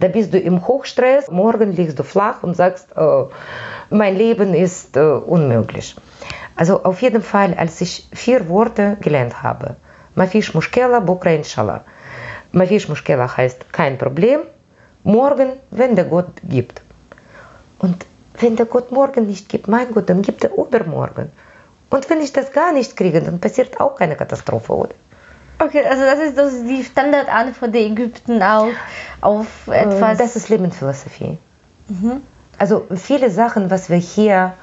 da 0.00 0.08
bist 0.08 0.34
du 0.34 0.38
im 0.38 0.66
Hochstress. 0.66 1.30
Morgen 1.30 1.72
liegst 1.72 1.98
du 1.98 2.02
flach 2.02 2.42
und 2.42 2.54
sagst, 2.54 2.88
äh, 2.96 3.24
mein 3.88 4.16
Leben 4.16 4.52
ist 4.52 4.96
äh, 4.96 5.00
unmöglich. 5.00 5.96
Also 6.54 6.84
auf 6.84 7.00
jeden 7.00 7.22
Fall, 7.22 7.54
als 7.54 7.80
ich 7.80 8.06
vier 8.12 8.48
Worte 8.48 8.98
gelernt 9.00 9.42
habe, 9.42 9.76
Mafish 10.14 10.54
Mushkela, 10.54 11.00
Bukra. 11.00 11.82
Mafish 12.52 12.88
Mushkela 12.88 13.36
heißt 13.36 13.72
kein 13.72 13.98
Problem, 13.98 14.40
morgen, 15.02 15.52
wenn 15.70 15.96
der 15.96 16.06
Gott 16.06 16.40
gibt. 16.42 16.82
Und 17.78 18.06
wenn 18.40 18.56
der 18.56 18.66
Gott 18.66 18.92
morgen 18.92 19.26
nicht 19.26 19.48
gibt, 19.48 19.68
mein 19.68 19.92
Gott, 19.92 20.08
dann 20.10 20.22
gibt 20.22 20.44
er 20.44 20.52
übermorgen. 20.56 21.30
Und 21.90 22.10
wenn 22.10 22.20
ich 22.20 22.32
das 22.32 22.52
gar 22.52 22.72
nicht 22.72 22.96
kriege, 22.96 23.20
dann 23.22 23.40
passiert 23.40 23.80
auch 23.80 23.94
keine 23.96 24.16
Katastrophe, 24.16 24.72
oder? 24.74 24.94
Okay, 25.58 25.84
also 25.86 26.02
das 26.02 26.18
ist 26.20 26.36
das 26.36 26.52
ist 26.52 26.68
die 26.68 26.84
Standardantwort 26.84 27.74
der 27.74 27.82
Ägypten 27.82 28.42
auf, 28.42 28.72
auf 29.22 29.46
etwas. 29.68 30.18
Äh, 30.18 30.22
Das 30.22 30.36
ist 30.36 30.48
Lebensphilosophie. 30.48 31.38
Also 32.58 32.86
viele 32.94 33.30
Sachen, 33.30 33.70
was 33.70 33.88
wir 33.88 33.96
hier 33.96 34.54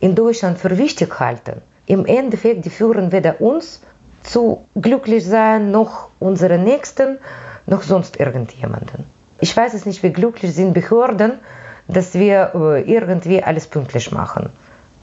in 0.00 0.14
Deutschland 0.14 0.58
für 0.58 0.76
wichtig 0.78 1.20
halten, 1.20 1.60
im 1.86 2.06
Endeffekt, 2.06 2.64
die 2.64 2.70
führen 2.70 3.12
weder 3.12 3.40
uns 3.40 3.82
zu 4.22 4.64
glücklich 4.80 5.24
sein, 5.26 5.70
noch 5.70 6.08
unsere 6.18 6.58
Nächsten, 6.58 7.18
noch 7.66 7.82
sonst 7.82 8.18
irgendjemanden. 8.18 9.04
Ich 9.40 9.56
weiß 9.56 9.74
es 9.74 9.86
nicht, 9.86 10.02
wie 10.02 10.12
glücklich 10.12 10.54
sind 10.54 10.72
Behörden, 10.74 11.38
dass 11.88 12.14
wir 12.14 12.52
äh, 12.54 12.82
irgendwie 12.82 13.42
alles 13.42 13.66
pünktlich 13.66 14.10
machen. 14.12 14.50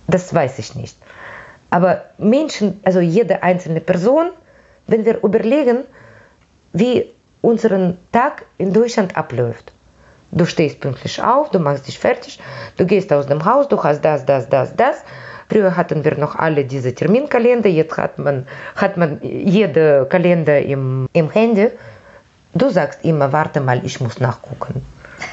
Das 0.07 0.33
weiß 0.33 0.59
ich 0.59 0.75
nicht. 0.75 0.97
Aber 1.69 2.05
Menschen, 2.17 2.79
also 2.83 2.99
jede 2.99 3.43
einzelne 3.43 3.79
Person, 3.79 4.31
wenn 4.87 5.05
wir 5.05 5.23
überlegen, 5.23 5.83
wie 6.73 7.05
unseren 7.41 7.97
Tag 8.11 8.45
in 8.57 8.73
Deutschland 8.73 9.15
abläuft. 9.15 9.71
Du 10.31 10.45
stehst 10.45 10.79
pünktlich 10.79 11.21
auf, 11.21 11.49
du 11.49 11.59
machst 11.59 11.87
dich 11.87 11.97
fertig, 11.97 12.39
du 12.77 12.85
gehst 12.85 13.11
aus 13.11 13.25
dem 13.25 13.45
Haus, 13.45 13.67
du 13.67 13.81
hast 13.83 14.01
das, 14.01 14.25
das, 14.25 14.47
das, 14.49 14.75
das. 14.75 14.97
Früher 15.49 15.75
hatten 15.75 16.03
wir 16.03 16.15
noch 16.17 16.35
alle 16.35 16.65
diese 16.65 16.93
Terminkalender, 16.93 17.69
jetzt 17.69 17.97
hat 17.97 18.19
man, 18.19 18.47
hat 18.75 18.97
man 18.97 19.19
jede 19.23 20.05
Kalender 20.07 20.61
im, 20.61 21.09
im 21.13 21.31
Handy. 21.31 21.69
Du 22.53 22.69
sagst 22.69 23.03
immer, 23.03 23.31
warte 23.33 23.59
mal, 23.59 23.83
ich 23.83 23.99
muss 23.99 24.19
nachgucken. 24.19 24.85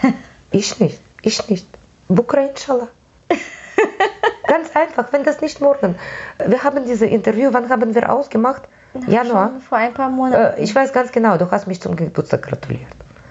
ich 0.51 0.81
nicht, 0.81 1.01
ich 1.27 1.49
nicht. 1.49 1.67
Bukra 2.09 2.41
inshallah. 2.41 2.89
Ganz 4.47 4.75
einfach, 4.75 5.13
wenn 5.13 5.25
das 5.25 5.41
nicht 5.41 5.61
morgen. 5.61 5.97
Wir 6.45 6.63
haben 6.63 6.85
dieses 6.85 7.09
Interview, 7.11 7.51
wann 7.53 7.69
haben 7.69 7.95
wir 7.95 8.13
ausgemacht? 8.13 8.63
Januar. 9.09 9.49
Schon 9.49 9.61
vor 9.61 9.79
ein 9.79 9.93
paar 9.93 10.09
Monaten. 10.09 10.59
Äh, 10.59 10.63
ich 10.63 10.75
weiß 10.75 10.93
ganz 10.93 11.13
genau, 11.13 11.37
du 11.37 11.51
hast 11.51 11.67
mich 11.67 11.83
zum 11.83 11.97
Geburtstag 11.97 12.43
gratuliert. 12.43 12.87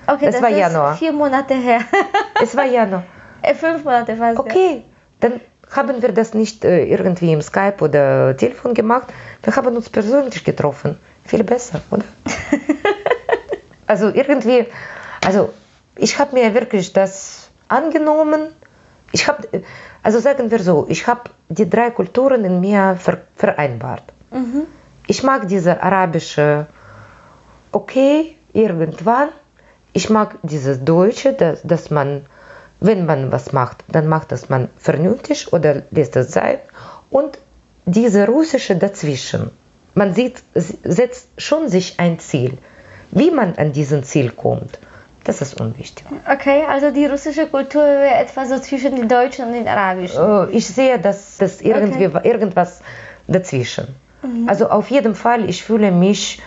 okay, 0.06 0.28
das 0.28 0.42
war 0.42 0.50
ist 0.50 0.60
Januar. 0.60 0.96
vier 0.96 1.14
Monate 1.14 1.56
her. 1.56 1.80
Es 2.42 2.56
war 2.56 2.66
Januar. 2.66 3.04
Äh, 3.42 3.56
Fünf 3.56 3.84
Monate 3.84 4.16
fast. 4.16 4.36
ja. 4.36 4.40
Okay, 4.40 4.84
dann 5.22 5.40
haben 5.72 6.02
wir 6.02 6.12
das 6.12 6.34
nicht 6.34 6.64
äh, 6.66 6.86
irgendwie 6.86 7.32
im 7.32 7.42
Skype 7.42 7.78
oder 7.80 8.36
Telefon 8.38 8.74
gemacht. 8.74 9.08
Wir 9.42 9.56
haben 9.56 9.76
uns 9.76 9.90
persönlich 9.90 10.44
getroffen. 10.44 11.00
Viel 11.24 11.44
besser, 11.44 11.82
oder? 11.90 12.04
also 13.88 14.10
irgendwie, 14.10 14.68
also 15.26 15.52
ich 15.96 16.20
habe 16.20 16.36
mir 16.36 16.54
wirklich 16.54 16.94
das 16.94 17.45
angenommen. 17.68 18.50
Ich 19.12 19.28
habe, 19.28 19.48
also 20.04 20.20
sagen 20.20 20.52
wir 20.52 20.60
so, 20.60 20.86
ich 20.90 21.08
habe 21.08 21.30
die 21.50 21.70
drei 21.70 21.92
Kulturen 21.92 22.44
in 22.46 22.60
mir 22.60 22.98
ver 23.00 23.20
vereinbart. 23.36 24.04
Ich 25.08 25.24
mag 25.24 25.48
diese 25.48 25.82
arabische, 25.82 26.68
okay, 27.72 28.36
irgendwann. 28.54 29.30
Ich 29.94 30.10
mag 30.10 30.38
dieses 30.44 30.84
Deutsche, 30.84 31.34
dass, 31.34 31.62
dass 31.64 31.90
man, 31.90 32.26
wenn 32.80 33.06
man 33.06 33.32
was 33.32 33.54
macht, 33.54 33.84
dann 33.88 34.08
macht 34.08 34.32
das 34.32 34.50
man 34.50 34.70
vernünftig 34.78 35.54
oder 35.54 35.84
lässt 35.92 36.16
es 36.16 36.32
sein. 36.32 36.58
Und 37.10 37.38
diese 37.86 38.28
russische 38.28 38.76
dazwischen. 38.76 39.52
Man 39.94 40.14
sieht, 40.14 40.42
setzt 40.54 41.30
schon 41.38 41.70
sich 41.70 42.00
ein 42.00 42.20
Ziel. 42.20 42.58
Wie 43.12 43.32
man 43.32 43.56
an 43.56 43.72
diesen 43.72 44.04
Ziel 44.04 44.32
kommt, 44.32 44.80
das 45.26 45.42
ist 45.42 45.60
unwichtig. 45.60 46.06
Okay, 46.32 46.64
also 46.70 46.92
die 46.92 47.06
russische 47.06 47.48
Kultur 47.48 47.82
wäre 47.84 48.16
etwa 48.16 48.46
so 48.46 48.60
zwischen 48.60 48.96
den 48.96 49.08
Deutschen 49.10 49.48
und 49.48 49.54
den 49.54 49.68
Arabischen. 49.68 50.22
Äh, 50.50 50.52
Ich 50.58 50.68
sehe, 50.68 50.98
dass 51.00 51.38
das 51.38 51.62
irgendwie 51.62 52.04
irgendwas 52.24 52.82
dazwischen. 53.28 53.88
Also 54.48 54.70
auf 54.70 54.90
jeden 54.90 55.14
Fall, 55.14 55.48
ich 55.50 55.64
fühle 55.64 55.92
mich 55.92 56.42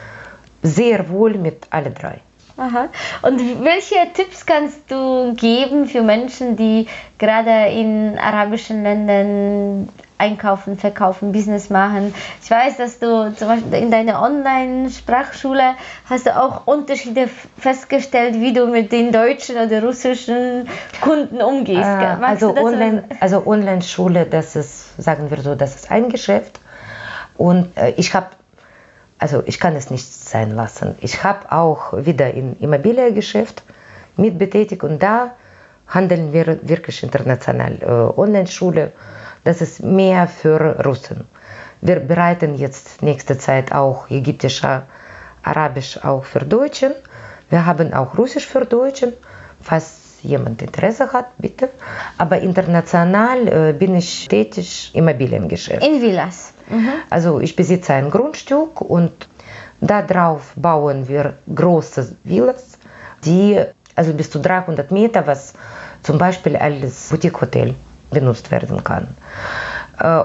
sehr 0.62 1.09
wohl 1.11 1.35
mit 1.35 1.67
alle 1.71 1.91
drei. 1.91 2.21
Aha. 2.57 2.88
Und 3.23 3.62
welche 3.62 3.95
Tipps 4.14 4.45
kannst 4.45 4.91
du 4.91 5.33
geben 5.35 5.87
für 5.87 6.03
Menschen, 6.03 6.57
die 6.57 6.88
gerade 7.19 7.71
in 7.71 8.19
arabischen 8.19 8.83
Ländern 8.83 9.88
einkaufen, 10.18 10.76
verkaufen, 10.76 11.33
Business 11.33 11.70
machen? 11.70 12.14
Ich 12.42 12.50
weiß, 12.50 12.76
dass 12.76 12.98
du 12.98 13.35
zum 13.35 13.48
Beispiel 13.48 13.74
in 13.74 13.90
deiner 13.90 14.22
Online-Sprachschule 14.22 15.74
hast 16.09 16.26
du 16.26 16.37
auch 16.37 16.66
Unterschiede 16.66 17.28
festgestellt, 17.59 18.35
wie 18.35 18.52
du 18.52 18.66
mit 18.66 18.92
den 18.92 19.12
deutschen 19.12 19.57
oder 19.57 19.83
russischen 19.83 20.68
Kunden 21.00 21.40
umgehst. 21.40 21.88
Äh, 21.88 22.16
also 22.22 22.52
das 22.52 22.64
Online, 22.64 23.04
also 23.20 23.46
Online-Schule, 23.46 24.26
das 24.26 24.57
ist, 24.57 25.00
sagen 25.00 25.31
wir 25.31 25.40
so, 25.40 25.54
das 25.54 25.76
ist 25.76 25.90
ein 25.90 26.09
Geschäft. 26.09 26.61
Und 27.37 27.76
äh, 27.76 27.94
ich 27.96 28.14
habe, 28.14 28.26
also 29.18 29.42
ich 29.46 29.61
kann 29.61 29.76
es 29.76 29.90
nicht 29.90 30.12
sein 30.12 30.50
lassen. 30.50 30.96
Ich 31.00 31.24
habe 31.24 31.50
auch 31.52 31.92
wieder 31.96 32.35
im 32.35 32.57
Immobiliengeschäft 32.59 33.62
mit 34.16 34.38
betätigt 34.38 34.83
und 34.83 35.02
da 35.02 35.33
handeln 35.87 36.33
wir 36.33 36.68
wirklich 36.68 37.02
international. 37.02 37.78
Äh, 37.81 38.20
Online-Schule, 38.20 38.92
das 39.48 39.62
ist 39.62 39.82
mehr 39.82 40.28
für 40.28 40.84
Russen. 40.84 41.24
Wir 41.80 42.00
bereiten 42.00 42.54
jetzt 42.56 43.02
nächste 43.02 43.38
Zeit 43.38 43.72
auch 43.72 44.11
ägyptischer, 44.11 44.82
Arabisch 45.42 46.04
auch 46.04 46.24
für 46.24 46.40
Deutschen. 46.40 46.92
Wir 47.48 47.64
haben 47.64 47.94
auch 47.94 48.18
Russisch 48.18 48.46
für 48.46 48.66
Deutschen, 48.66 49.14
was 49.64 50.18
jemand 50.22 50.61
Interesse 50.61 51.11
hat, 51.14 51.28
bitte. 51.38 51.70
Aber 52.18 52.38
international 52.42 53.48
äh, 53.48 53.72
bin 53.72 53.96
ich 53.96 54.28
tätig 54.28 54.90
im 54.92 55.08
Immobiliengeschäft. 55.08 55.82
In 55.82 56.02
Villas. 56.02 56.52
Mhm. 56.68 56.90
Also 57.08 57.40
ich 57.40 57.56
besitze 57.56 57.94
ein 57.94 58.11
Grundstück 58.11 58.82
und 58.82 59.14
darauf 59.80 60.52
bauen 60.56 61.08
wir 61.08 61.38
große 61.54 62.16
Villas, 62.22 62.78
die 63.24 63.64
also 63.94 64.12
bis 64.12 64.30
zu 64.30 64.40
300 64.40 64.90
Meter, 64.90 65.26
was 65.26 65.54
zum 66.02 66.18
Beispiel 66.18 66.54
als 66.54 67.08
Boutique-Hotel 67.08 67.74
benutzt 68.11 68.51
werden 68.51 68.83
kann. 68.85 69.09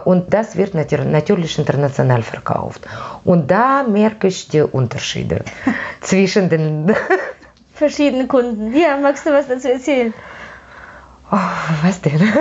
Und 0.06 0.34
das 0.34 0.56
wird 0.56 0.76
nat- 0.76 0.92
natürlich 1.06 1.58
international 1.58 2.22
verkauft. 2.22 2.82
Und 3.24 3.50
da 3.50 3.84
merke 3.84 4.28
ich 4.28 4.48
die 4.48 4.62
Unterschiede 4.62 5.44
zwischen 6.02 6.50
den, 6.50 6.94
Verschiedene 7.76 8.28
Kunden. 8.28 8.72
Ja, 8.78 8.98
magst 9.02 9.26
du 9.26 9.32
was 9.32 9.48
dazu 9.48 9.72
erzählen? 9.72 10.14
oh, 11.32 11.38
was 11.84 12.00
denn? 12.02 12.22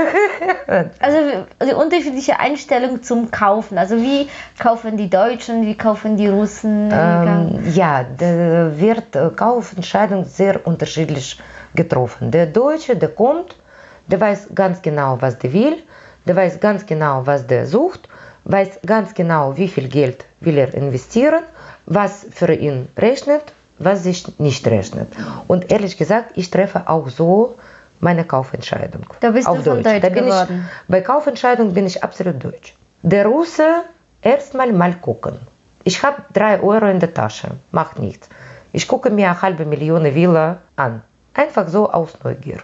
Also 1.00 1.18
die 1.66 1.72
unterschiedliche 1.74 2.38
Einstellung 2.38 3.02
zum 3.02 3.30
Kaufen. 3.30 3.78
Also 3.78 3.96
wie 3.96 4.28
kaufen 4.58 4.96
die 4.96 5.08
Deutschen, 5.10 5.66
wie 5.66 5.74
kaufen 5.74 6.16
die 6.18 6.28
Russen? 6.28 6.90
Ähm, 6.92 7.72
ja, 7.74 8.04
da 8.04 8.70
wird 8.78 9.16
äh, 9.16 9.30
Kaufentscheidung 9.34 10.24
sehr 10.26 10.66
unterschiedlich 10.66 11.38
getroffen. 11.74 12.30
Der 12.30 12.46
Deutsche, 12.46 12.96
der 12.96 13.08
kommt, 13.10 13.56
der 14.06 14.20
weiß 14.20 14.48
ganz 14.54 14.82
genau, 14.82 15.16
was 15.20 15.38
der 15.38 15.52
will, 15.52 15.82
der 16.26 16.36
weiß 16.36 16.60
ganz 16.60 16.86
genau, 16.86 17.26
was 17.26 17.46
der 17.46 17.66
sucht, 17.66 18.08
weiß 18.44 18.80
ganz 18.86 19.14
genau, 19.14 19.56
wie 19.56 19.68
viel 19.68 19.88
Geld 19.88 20.24
will 20.40 20.58
er 20.58 20.72
investieren, 20.74 21.42
was 21.86 22.26
für 22.30 22.52
ihn 22.52 22.88
rechnet, 22.96 23.52
was 23.78 24.02
sich 24.04 24.38
nicht 24.38 24.66
rechnet. 24.66 25.08
Und 25.48 25.70
ehrlich 25.70 25.96
gesagt, 25.96 26.32
ich 26.36 26.50
treffe 26.50 26.88
auch 26.88 27.08
so 27.08 27.56
meine 28.00 28.24
Kaufentscheidung. 28.24 29.06
Da 29.20 29.30
bist 29.30 29.46
du 29.46 29.52
auf 29.52 29.64
von 29.64 29.82
Deutsch. 29.82 30.02
Deutsch 30.02 30.14
geworden. 30.14 30.66
Ich, 30.66 30.88
bei 30.88 31.00
Kaufentscheidung 31.00 31.72
bin 31.72 31.86
ich 31.86 32.02
absolut 32.02 32.42
deutsch. 32.42 32.74
Der 33.02 33.26
Russe 33.26 33.82
erstmal 34.20 34.72
mal 34.72 34.94
gucken. 34.94 35.38
Ich 35.84 36.02
habe 36.02 36.22
drei 36.32 36.60
Euro 36.60 36.86
in 36.86 37.00
der 37.00 37.12
Tasche, 37.14 37.48
macht 37.70 37.98
nichts. 37.98 38.28
Ich 38.72 38.86
gucke 38.88 39.10
mir 39.10 39.30
eine 39.30 39.42
halbe 39.42 39.64
Million 39.64 40.04
Villa 40.14 40.58
an. 40.76 41.02
Einfach 41.34 41.68
so 41.68 41.90
aus 41.90 42.12
Neugier. 42.22 42.58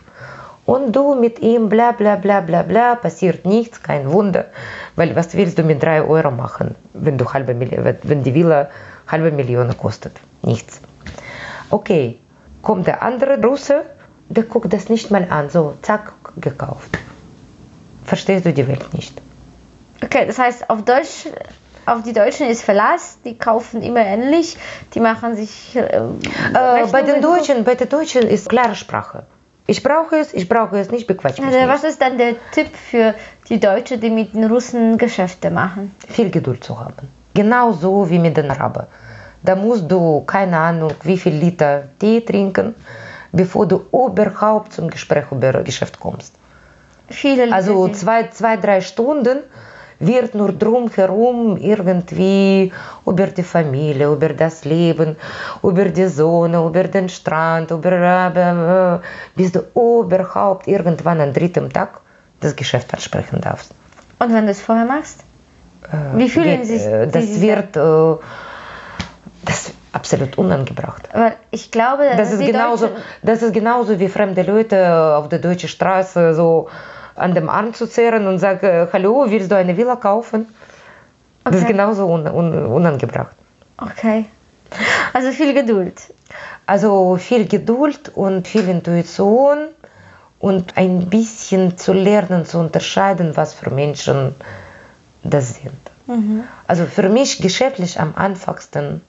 Und 0.69 0.95
du 0.95 1.15
mit 1.15 1.39
ihm, 1.39 1.71
bla 1.71 1.93
bla 1.93 2.17
bla 2.17 2.41
bla 2.43 2.61
bla, 2.61 2.95
passiert 2.95 3.47
nichts, 3.47 3.83
kein 3.83 4.13
Wunder. 4.13 4.45
Weil 4.97 5.17
was 5.17 5.33
willst 5.33 5.57
du 5.59 5.63
mit 5.63 5.83
drei 5.83 6.03
Euro 6.03 6.31
machen, 6.31 6.75
wenn, 6.93 7.17
du 7.17 7.25
halbe 7.33 7.55
Million, 7.55 7.97
wenn 8.03 8.23
die 8.23 8.35
Villa 8.35 8.69
halbe 9.11 9.31
Million 9.31 9.75
kostet? 9.79 10.13
Nichts. 10.43 10.83
Okay, 11.71 12.19
kommt 12.61 12.87
der 12.87 13.03
andere 13.03 13.41
Russe, 13.43 13.77
der 14.29 14.45
guckt 14.45 14.71
das 14.71 14.91
nicht 14.91 15.11
mal 15.11 15.27
an, 15.31 15.49
so 15.49 15.79
zack, 15.81 16.13
gekauft. 16.37 16.99
Verstehst 18.05 18.45
du 18.45 18.53
die 18.53 18.69
Welt 18.69 18.93
nicht? 18.93 19.23
Okay, 20.05 20.27
das 20.27 20.39
heißt, 20.39 20.69
auf 20.69 20.85
Deutsch, 20.85 21.29
auf 21.87 22.03
die 22.03 22.13
Deutschen 22.13 22.47
ist 22.47 22.61
Verlass, 22.63 23.17
die 23.25 23.39
kaufen 23.39 23.81
immer 23.81 24.05
ähnlich, 24.05 24.59
die 24.93 25.01
machen 25.01 25.35
sich. 25.35 25.75
Äh, 25.77 25.97
Äh, 26.53 26.87
bei 26.93 27.01
den 27.01 27.23
Deutschen, 27.23 27.65
bei 27.65 27.75
den 27.75 27.89
Deutschen 27.89 28.25
ist 28.29 28.51
klare 28.51 28.75
Sprache. 28.75 29.25
Ich 29.71 29.83
brauche 29.83 30.17
es, 30.17 30.33
ich 30.33 30.49
brauche 30.49 30.79
es 30.79 30.91
nicht, 30.91 31.07
bequatsch 31.07 31.39
mich 31.39 31.47
Also, 31.55 31.69
was 31.69 31.85
ist 31.85 32.01
dann 32.01 32.17
der 32.17 32.35
Tipp 32.53 32.69
für 32.75 33.15
die 33.51 33.61
Deutschen, 33.61 34.01
die 34.01 34.09
mit 34.09 34.33
den 34.35 34.45
Russen 34.45 34.97
Geschäfte 34.97 35.51
machen? 35.51 35.95
Viel 36.09 36.31
Geduld 36.31 36.65
zu 36.65 36.81
haben. 36.81 37.07
Genauso 37.35 38.09
wie 38.09 38.19
mit 38.19 38.35
den 38.39 38.51
Arabern. 38.51 38.87
Da 39.43 39.55
musst 39.55 39.85
du, 39.91 40.23
keine 40.23 40.57
Ahnung, 40.59 40.93
wie 41.03 41.19
viel 41.19 41.35
Liter 41.35 41.83
Tee 41.99 42.23
trinken, 42.23 42.75
bevor 43.31 43.67
du 43.67 43.85
überhaupt 43.93 44.73
zum 44.73 44.89
Gespräch 44.89 45.27
über 45.31 45.53
Geschäft 45.63 46.01
kommst. 46.01 46.33
Viele 47.11 47.53
Also 47.53 47.75
Leute- 47.75 47.93
zwei, 47.93 48.29
zwei, 48.29 48.57
drei 48.57 48.81
Stunden 48.81 49.41
wird 50.01 50.35
nur 50.35 50.53
drumherum 50.53 51.57
irgendwie 51.57 52.73
über 53.05 53.27
die 53.27 53.43
Familie, 53.43 54.13
über 54.13 54.29
das 54.29 54.65
Leben, 54.65 55.17
über 55.63 55.87
die 55.87 56.07
Sonne, 56.07 56.65
über 56.65 56.85
den 56.85 57.09
Strand, 57.09 57.71
über, 57.71 59.01
äh, 59.03 59.07
bis 59.37 59.53
du 59.53 59.61
überhaupt 59.75 60.69
irgendwann 60.69 61.21
am 61.21 61.33
dritten 61.33 61.71
Tag 61.71 62.01
das 62.41 62.55
Geschäft 62.55 62.95
ansprechen 62.95 63.41
darfst. 63.41 63.73
Und 64.21 64.33
wenn 64.33 64.45
du 64.47 64.53
es 64.53 64.61
vorher 64.63 64.85
machst? 64.87 65.25
Wie 66.15 66.29
fühlen 66.29 66.59
Geht, 66.63 66.67
sich 66.67 66.85
äh, 66.85 67.07
Das 67.07 67.41
wird 67.41 67.77
äh, 67.77 68.17
das 69.45 69.73
absolut 69.93 70.37
unangebracht. 70.39 71.09
Weil 71.13 71.35
ich 71.51 71.71
glaube, 71.71 72.05
Das 72.17 72.33
ist, 72.33 72.45
genauso, 72.45 72.87
Deutschen- 72.87 73.03
das 73.23 73.43
ist 73.43 73.53
genauso 73.55 73.99
wie 73.99 74.09
fremde 74.09 74.43
Leute 74.43 75.17
auf 75.17 75.29
der 75.29 75.39
deutschen 75.39 75.69
Straße 75.69 76.35
so 76.35 76.69
an 77.19 77.35
dem 77.35 77.49
Arm 77.49 77.75
zu 77.75 77.87
zehren 77.87 78.27
und 78.27 78.39
sagen, 78.39 78.67
äh, 78.67 78.87
hallo, 78.93 79.27
willst 79.29 79.51
du 79.51 79.57
eine 79.57 79.77
Villa 79.77 79.97
kaufen? 79.97 80.47
Das 81.45 81.57
ist 81.57 81.63
Okay. 81.63 81.73
genauso 81.73 82.07
un, 82.07 82.27
un, 82.29 82.67
unangebracht. 82.67 83.35
Okay. 83.79 84.27
Also 85.15 85.31
viel 85.33 85.55
Geduld. 85.55 85.99
Also 86.67 87.17
viel 87.17 87.47
Geduld 87.49 88.11
und 88.15 88.47
viel 88.47 88.69
Intuition 88.69 89.69
und 90.41 90.77
ein 90.77 91.09
bisschen 91.09 91.79
zu 91.79 91.93
lernen, 91.93 92.45
zu 92.45 92.59
unterscheiden, 92.59 93.37
was 93.37 93.55
für 93.55 93.71
Menschen 93.71 94.35
das 95.23 95.55
sind. 95.55 95.81
Also 96.67 96.87
für 96.87 97.09
mich 97.09 97.41
geschäftlich 97.43 97.99
am 98.01 98.15
einfachsten 98.17 99.03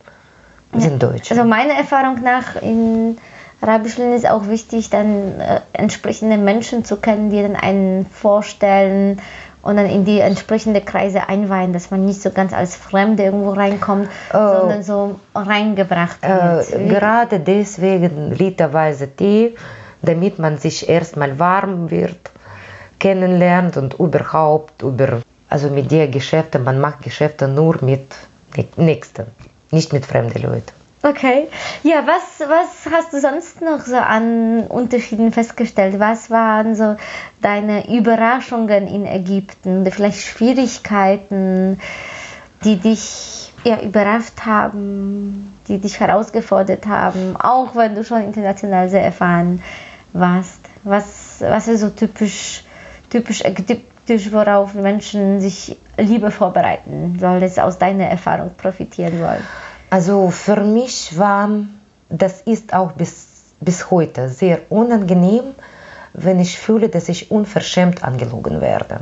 sind 0.77 1.01
Deutsche. 1.01 1.31
Also 1.33 1.43
meiner 1.47 1.73
Erfahrung 1.73 2.21
nach 2.23 2.61
in 2.61 3.17
Ländern 3.61 4.13
ist 4.13 4.29
auch 4.29 4.47
wichtig, 4.47 4.89
dann 4.89 5.39
äh, 5.39 5.59
entsprechende 5.73 6.37
Menschen 6.37 6.85
zu 6.85 6.97
kennen, 6.97 7.29
die 7.29 7.41
dann 7.41 7.55
einen 7.55 8.05
vorstellen 8.05 9.21
und 9.61 9.75
dann 9.75 9.87
in 9.87 10.05
die 10.05 10.19
entsprechende 10.21 10.79
Kreise 10.79 11.27
einweihen, 11.27 11.73
dass 11.73 11.91
man 11.91 12.05
nicht 12.05 12.21
so 12.21 12.29
ganz 12.31 12.53
als 12.53 12.75
Fremde 12.77 13.23
irgendwo 13.23 13.51
reinkommt, 13.51 14.07
sondern 14.31 14.83
so 14.83 15.19
reingebracht 15.35 16.17
Äh, 16.21 16.29
wird. 16.29 16.79
Wie- 16.79 16.87
gerade 16.87 17.39
deswegen 17.41 18.31
literweise 18.31 19.09
Tee, 19.13 19.55
damit 20.01 20.39
man 20.39 20.57
sich 20.57 20.87
erstmal 20.87 21.37
warm 21.39 21.91
wird, 21.91 22.31
kennenlernt 22.99 23.75
und 23.75 23.95
überhaupt 23.99 24.81
über, 24.81 25.19
also 25.49 25.69
mit 25.69 25.91
der 25.91 26.07
Geschäfte, 26.07 26.59
man 26.59 26.79
macht 26.79 27.01
Geschäfte 27.03 27.49
nur 27.49 27.77
mit 27.83 28.13
Nächsten, 28.77 29.25
nicht 29.71 29.91
mit 29.93 30.05
fremden 30.05 30.41
Leuten. 30.41 30.78
Okay. 31.01 31.47
Ja, 31.83 32.05
was, 32.05 32.45
was 32.49 32.91
hast 32.91 33.13
du 33.13 33.21
sonst 33.21 33.61
noch 33.61 33.79
so 33.81 33.95
an 33.95 34.67
Unterschieden 34.67 35.31
festgestellt? 35.31 35.97
Was 35.97 36.29
waren 36.29 36.75
so 36.75 36.97
deine 37.41 37.89
Überraschungen 37.95 38.87
in 38.87 39.05
Ägypten 39.05 39.81
oder 39.81 39.91
vielleicht 39.91 40.19
Schwierigkeiten, 40.19 41.79
die 42.65 42.75
dich 42.75 43.53
ja, 43.63 43.81
überrascht 43.81 44.41
haben, 44.45 45.53
die 45.69 45.79
dich 45.79 46.01
herausgefordert 46.01 46.85
haben, 46.85 47.37
auch 47.37 47.75
wenn 47.75 47.95
du 47.95 48.03
schon 48.03 48.23
international 48.23 48.89
sehr 48.89 49.03
erfahren 49.03 49.63
warst? 50.11 50.59
Was, 50.83 51.37
was 51.39 51.69
ist 51.69 51.79
so 51.79 51.91
typisch, 51.91 52.65
typisch 53.09 53.41
ägyptisch, 53.45 54.33
worauf 54.33 54.73
Menschen 54.73 55.39
sich 55.39 55.77
lieber 55.97 56.31
vorbereiten 56.31 57.17
sollen, 57.21 57.39
das 57.39 57.57
aus 57.57 57.77
deiner 57.77 58.05
Erfahrung 58.05 58.51
profitieren 58.57 59.17
wollen? 59.21 59.45
Also 59.89 60.29
für 60.29 60.61
mich 60.61 61.17
war, 61.17 61.49
das 62.09 62.41
ist 62.41 62.73
auch 62.73 62.91
bis, 62.91 63.53
bis 63.59 63.89
heute 63.89 64.29
sehr 64.29 64.59
unangenehm, 64.69 65.55
wenn 66.13 66.39
ich 66.39 66.59
fühle, 66.59 66.89
dass 66.89 67.09
ich 67.09 67.31
unverschämt 67.31 68.03
angelogen 68.03 68.61
werde. 68.61 69.01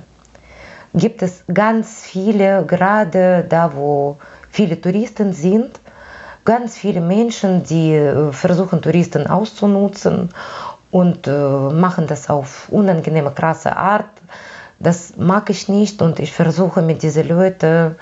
Gibt 0.93 1.21
es 1.21 1.43
ganz 1.54 2.02
viele, 2.02 2.65
gerade 2.65 3.45
da, 3.47 3.76
wo 3.76 4.17
viele 4.50 4.80
Touristen 4.80 5.34
sind, 5.34 5.80
ganz 6.45 6.78
viele 6.78 7.02
Menschen, 7.02 7.63
die 7.63 7.93
äh, 7.93 8.32
versuchen, 8.32 8.82
Touristen 8.82 9.28
auszunutzen 9.28 10.30
und 10.91 11.28
äh, 11.28 11.32
machen 11.32 12.08
das 12.08 12.30
auf 12.30 12.69
unangenehme, 12.69 13.32
krasse 13.32 13.76
Art. 13.76 14.10
Das 14.80 15.17
mag 15.17 15.50
ich 15.50 15.67
nicht 15.67 16.02
und 16.02 16.19
ich 16.19 16.32
versuche 16.32 16.82
mit 16.82 17.04
diesen 17.04 17.28
Leuten 17.28 17.97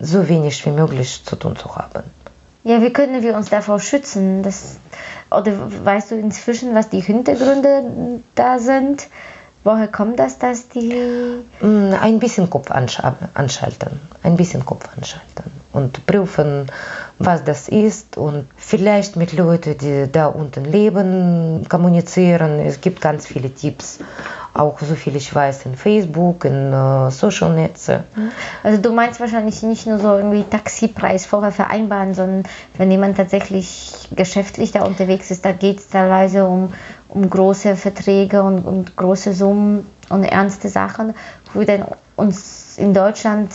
so 0.00 0.28
wenig 0.28 0.64
wie 0.66 0.70
möglich 0.70 1.22
zu 1.24 1.36
tun 1.36 1.56
zu 1.56 1.74
haben. 1.76 2.02
Ja, 2.64 2.80
wie 2.80 2.92
können 2.92 3.22
wir 3.22 3.36
uns 3.36 3.50
davor 3.50 3.78
schützen? 3.80 4.42
Das, 4.42 4.76
oder 5.30 5.52
weißt 5.84 6.12
du 6.12 6.14
inzwischen, 6.16 6.74
was 6.74 6.88
die 6.88 7.00
Hintergründe 7.00 8.20
da 8.34 8.58
sind? 8.58 9.06
Woher 9.64 9.88
kommt 9.88 10.18
das, 10.18 10.38
dass 10.38 10.68
die... 10.68 11.42
Mm, 11.60 11.92
Ein 12.00 12.18
bisschen 12.18 12.50
Kopf 12.50 12.70
ansch- 12.70 13.02
anschalten, 13.32 13.98
ein 14.22 14.36
bisschen 14.36 14.64
Kopf 14.66 14.86
anschalten 14.94 15.50
und 15.72 16.04
prüfen, 16.06 16.70
was 17.18 17.44
das 17.44 17.68
ist 17.68 18.18
und 18.18 18.46
vielleicht 18.56 19.16
mit 19.16 19.32
Leuten, 19.32 19.78
die 19.78 20.10
da 20.12 20.26
unten 20.26 20.64
leben, 20.66 21.66
kommunizieren. 21.68 22.60
Es 22.60 22.80
gibt 22.82 23.00
ganz 23.00 23.26
viele 23.26 23.50
Tipps 23.54 24.00
auch 24.54 24.78
so 24.80 24.94
viel 24.94 25.16
ich 25.16 25.34
weiß 25.34 25.66
in 25.66 25.74
Facebook, 25.74 26.44
in 26.44 26.72
äh, 26.72 27.10
Social 27.10 27.54
Netze. 27.54 28.04
Also 28.62 28.80
du 28.80 28.92
meinst 28.92 29.18
wahrscheinlich 29.18 29.62
nicht 29.64 29.86
nur 29.86 29.98
so 29.98 30.16
irgendwie 30.16 30.44
Taxipreis 30.44 31.26
vorher 31.26 31.50
vereinbaren, 31.50 32.14
sondern 32.14 32.44
wenn 32.78 32.90
jemand 32.90 33.16
tatsächlich 33.16 34.08
geschäftlich 34.14 34.70
da 34.70 34.84
unterwegs 34.84 35.32
ist, 35.32 35.44
da 35.44 35.50
geht 35.50 35.80
es 35.80 35.88
teilweise 35.88 36.46
um, 36.46 36.72
um 37.08 37.28
große 37.28 37.74
Verträge 37.74 38.44
und, 38.44 38.60
und 38.60 38.96
große 38.96 39.32
Summen 39.32 39.86
und 40.08 40.22
ernste 40.22 40.68
Sachen, 40.68 41.14
wo 41.52 41.60
wir 41.60 41.66
dann 41.66 41.84
uns 42.14 42.78
in 42.78 42.94
Deutschland, 42.94 43.52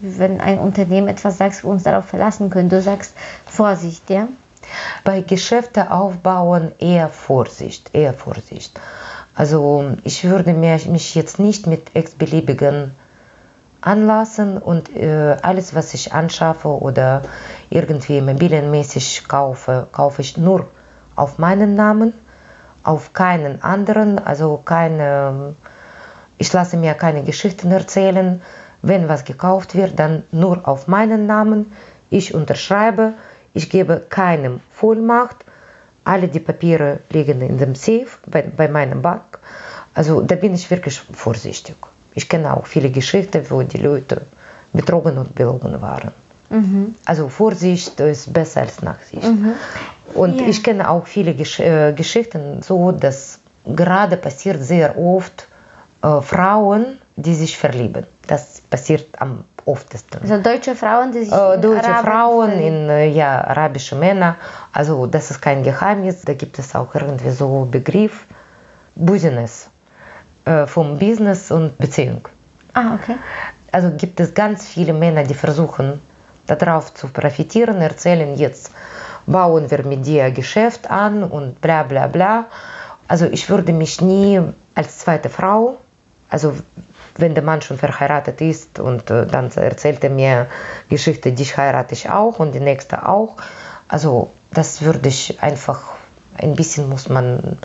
wenn 0.00 0.40
ein 0.40 0.58
Unternehmen 0.58 1.08
etwas 1.08 1.36
sagt, 1.36 1.62
uns 1.64 1.82
darauf 1.82 2.06
verlassen 2.06 2.48
können. 2.48 2.70
Du 2.70 2.80
sagst 2.80 3.14
Vorsicht, 3.46 4.08
ja? 4.08 4.28
Bei 5.04 5.20
Geschäfte 5.20 5.90
aufbauen 5.90 6.72
eher 6.78 7.08
Vorsicht, 7.08 7.90
eher 7.94 8.12
Vorsicht. 8.12 8.78
Also 9.38 9.92
ich 10.02 10.24
würde 10.24 10.52
mich 10.52 11.14
jetzt 11.14 11.38
nicht 11.38 11.68
mit 11.68 11.94
x-beliebigen 11.94 12.90
anlassen 13.80 14.58
und 14.58 14.96
äh, 14.96 15.36
alles, 15.42 15.76
was 15.76 15.94
ich 15.94 16.12
anschaffe 16.12 16.66
oder 16.66 17.22
irgendwie 17.70 18.18
immobilienmäßig 18.18 19.28
kaufe, 19.28 19.86
kaufe 19.92 20.22
ich 20.22 20.36
nur 20.36 20.66
auf 21.14 21.38
meinen 21.38 21.76
Namen, 21.76 22.14
auf 22.82 23.12
keinen 23.12 23.62
anderen, 23.62 24.18
also 24.18 24.60
keine, 24.64 25.54
ich 26.36 26.52
lasse 26.52 26.76
mir 26.76 26.94
keine 26.94 27.22
Geschichten 27.22 27.70
erzählen. 27.70 28.42
Wenn 28.82 29.08
was 29.08 29.24
gekauft 29.24 29.76
wird, 29.76 30.00
dann 30.00 30.24
nur 30.32 30.66
auf 30.66 30.88
meinen 30.88 31.26
Namen. 31.26 31.70
Ich 32.10 32.34
unterschreibe, 32.34 33.12
ich 33.54 33.70
gebe 33.70 34.00
keinem 34.00 34.58
Vollmacht. 34.68 35.44
Alle 36.08 36.28
die 36.28 36.40
Papiere 36.40 37.00
liegen 37.10 37.40
in 37.42 37.58
dem 37.58 37.74
Safe 37.74 38.12
bei, 38.26 38.42
bei 38.42 38.68
meiner 38.68 38.96
Bank. 38.96 39.38
Also 39.94 40.22
da 40.22 40.36
bin 40.36 40.54
ich 40.54 40.70
wirklich 40.70 40.98
vorsichtig. 40.98 41.76
Ich 42.14 42.28
kenne 42.28 42.56
auch 42.56 42.66
viele 42.66 42.90
Geschichten, 42.90 43.44
wo 43.50 43.62
die 43.62 43.78
Leute 43.78 44.22
betrogen 44.72 45.18
und 45.18 45.34
belogen 45.34 45.80
waren. 45.82 46.12
Mhm. 46.50 46.94
Also 47.04 47.28
Vorsicht 47.28 48.00
ist 48.00 48.32
besser 48.32 48.62
als 48.62 48.80
Nachsicht. 48.82 49.24
Mhm. 49.24 49.52
Und 50.14 50.40
yeah. 50.40 50.48
ich 50.48 50.62
kenne 50.62 50.88
auch 50.88 51.06
viele 51.06 51.34
Gesch 51.34 51.60
äh, 51.60 51.92
Geschichten 51.92 52.62
so, 52.62 52.92
dass 52.92 53.40
gerade 53.66 54.16
passiert 54.16 54.62
sehr 54.62 54.98
oft 54.98 55.46
äh, 56.02 56.20
Frauen, 56.22 57.00
die 57.18 57.34
sich 57.34 57.58
verlieben. 57.58 58.06
Das 58.28 58.60
passiert 58.70 59.20
am 59.20 59.44
oftesten. 59.64 60.18
Also 60.22 60.40
deutsche 60.40 60.76
Frauen, 60.76 61.10
die 61.10 61.24
sich 61.24 61.32
äh, 61.32 61.58
Deutsche 61.58 61.88
Araben 61.88 62.06
Frauen 62.06 62.52
in 62.52 62.88
äh, 62.88 63.08
ja, 63.08 63.44
arabische 63.44 63.96
Männer. 63.96 64.36
Also 64.72 65.06
das 65.06 65.30
ist 65.32 65.42
kein 65.42 65.64
Geheimnis. 65.64 66.22
Da 66.22 66.34
gibt 66.34 66.58
es 66.58 66.74
auch 66.76 66.94
irgendwie 66.94 67.30
so 67.30 67.66
Begriff 67.70 68.24
Business 68.94 69.68
äh, 70.44 70.66
vom 70.66 70.98
Business 70.98 71.50
und 71.50 71.76
Beziehung. 71.76 72.28
Ah, 72.74 72.94
okay. 72.94 73.16
Also 73.72 73.90
gibt 73.96 74.20
es 74.20 74.32
ganz 74.32 74.66
viele 74.66 74.92
Männer, 74.92 75.24
die 75.24 75.34
versuchen 75.34 76.00
darauf 76.46 76.94
zu 76.94 77.08
profitieren, 77.08 77.80
erzählen 77.80 78.34
jetzt, 78.36 78.70
bauen 79.26 79.70
wir 79.70 79.84
mit 79.84 80.06
dir 80.06 80.30
Geschäft 80.30 80.88
an 80.88 81.24
und 81.24 81.60
bla 81.60 81.82
bla 81.82 82.06
bla. 82.06 82.46
Also 83.08 83.26
ich 83.26 83.50
würde 83.50 83.72
mich 83.72 84.00
nie 84.00 84.40
als 84.74 84.98
zweite 84.98 85.28
Frau, 85.28 85.78
also 86.30 86.54
wenn 87.18 87.34
der 87.34 87.44
Mann 87.44 87.62
schon 87.62 87.78
verheiratet 87.78 88.40
ist 88.40 88.78
und 88.78 89.10
äh, 89.10 89.26
dann 89.26 89.50
erzählt 89.50 90.02
er 90.04 90.10
mir 90.10 90.46
Geschichte, 90.88 91.32
dich 91.32 91.56
heirate 91.56 91.94
ich 91.94 92.10
auch 92.10 92.38
und 92.38 92.54
die 92.54 92.60
nächste 92.60 93.08
auch. 93.08 93.36
Also 93.88 94.30
das 94.50 94.82
würde 94.82 95.08
ich 95.08 95.42
einfach, 95.42 95.94
ein 96.36 96.54
bisschen 96.54 96.88
muss 96.88 97.08
man 97.08 97.58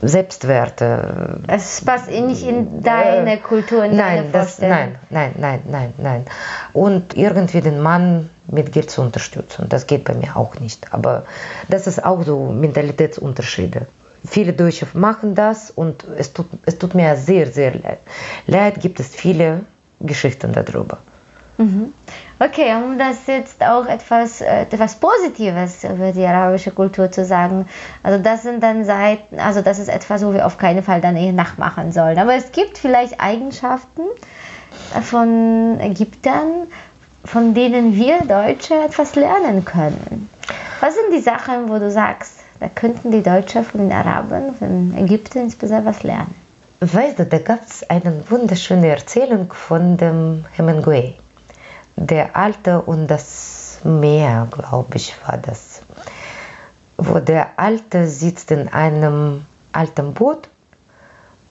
Selbstwerte. 0.00 1.40
Es 1.48 1.84
passt 1.84 2.08
eh 2.08 2.20
nicht 2.20 2.46
in 2.46 2.82
deine 2.82 3.34
äh, 3.34 3.36
Kultur, 3.38 3.84
in 3.84 3.96
nein, 3.96 4.18
deine 4.18 4.30
das, 4.30 4.60
nein, 4.60 4.96
nein, 5.10 5.32
nein, 5.36 5.62
nein, 5.68 5.94
nein. 5.96 6.24
Und 6.72 7.16
irgendwie 7.16 7.60
den 7.60 7.80
Mann 7.80 8.30
mit 8.46 8.72
Geld 8.72 8.90
zu 8.90 9.02
unterstützen, 9.02 9.66
das 9.68 9.86
geht 9.86 10.04
bei 10.04 10.14
mir 10.14 10.36
auch 10.36 10.54
nicht. 10.60 10.92
Aber 10.94 11.24
das 11.68 11.86
ist 11.88 12.04
auch 12.04 12.22
so 12.22 12.46
Mentalitätsunterschiede. 12.46 13.86
Viele 14.30 14.52
Deutsche 14.52 14.86
machen 14.94 15.34
das 15.34 15.70
und 15.70 16.04
es 16.16 16.32
tut, 16.32 16.46
es 16.66 16.78
tut 16.78 16.94
mir 16.94 17.16
sehr, 17.16 17.46
sehr 17.46 17.74
leid. 17.74 17.98
Leid 18.46 18.80
gibt 18.80 19.00
es 19.00 19.08
viele 19.08 19.62
Geschichten 20.00 20.52
darüber. 20.52 20.98
Mhm. 21.58 21.92
Okay, 22.38 22.72
um 22.76 22.98
das 22.98 23.26
jetzt 23.26 23.64
auch 23.64 23.86
etwas, 23.86 24.40
äh, 24.40 24.62
etwas 24.62 24.94
Positives 24.94 25.82
über 25.82 26.12
die 26.12 26.24
arabische 26.24 26.70
Kultur 26.70 27.10
zu 27.10 27.24
sagen. 27.24 27.66
Also 28.04 28.22
das 28.22 28.42
sind 28.42 28.62
dann 28.62 28.84
Seiten, 28.84 29.40
also 29.40 29.60
das 29.60 29.80
ist 29.80 29.88
etwas, 29.88 30.24
wo 30.24 30.32
wir 30.32 30.46
auf 30.46 30.56
keinen 30.56 30.84
Fall 30.84 31.00
dann 31.00 31.16
eher 31.16 31.32
nachmachen 31.32 31.90
sollen. 31.90 32.16
Aber 32.18 32.34
es 32.34 32.52
gibt 32.52 32.78
vielleicht 32.78 33.20
Eigenschaften 33.20 34.02
von 35.02 35.80
Ägyptern, 35.80 36.68
von 37.24 37.54
denen 37.54 37.94
wir 37.96 38.20
Deutsche 38.20 38.74
etwas 38.74 39.16
lernen 39.16 39.64
können. 39.64 40.30
Was 40.80 40.94
sind 40.94 41.12
die 41.12 41.20
Sachen, 41.20 41.68
wo 41.68 41.80
du 41.80 41.90
sagst, 41.90 42.38
da 42.60 42.68
könnten 42.68 43.10
die 43.10 43.22
Deutschen 43.22 43.64
von 43.64 43.80
den 43.80 43.92
Arabern, 43.92 44.54
von 44.54 44.94
Ägypten 44.96 45.38
insbesondere 45.38 45.94
was 45.94 46.02
lernen? 46.02 46.34
Weißt 46.80 47.18
du, 47.18 47.26
da 47.26 47.38
gab 47.38 47.62
es 47.66 47.88
eine 47.90 48.22
wunderschöne 48.30 48.88
Erzählung 48.88 49.52
von 49.52 49.96
dem 49.96 50.44
Hemingway. 50.52 51.16
Der 51.96 52.36
Alte 52.36 52.82
und 52.82 53.08
das 53.08 53.80
Meer, 53.82 54.48
glaube 54.50 54.96
ich, 54.96 55.14
war 55.26 55.38
das. 55.38 55.82
Wo 56.96 57.18
der 57.20 57.50
Alte 57.56 58.08
sitzt 58.08 58.50
in 58.50 58.68
einem 58.68 59.44
alten 59.72 60.14
Boot 60.14 60.48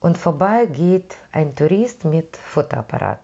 und 0.00 0.18
vorbei 0.18 0.66
geht 0.66 1.16
ein 1.32 1.54
Tourist 1.54 2.04
mit 2.04 2.36
Fotoapparat. 2.36 3.20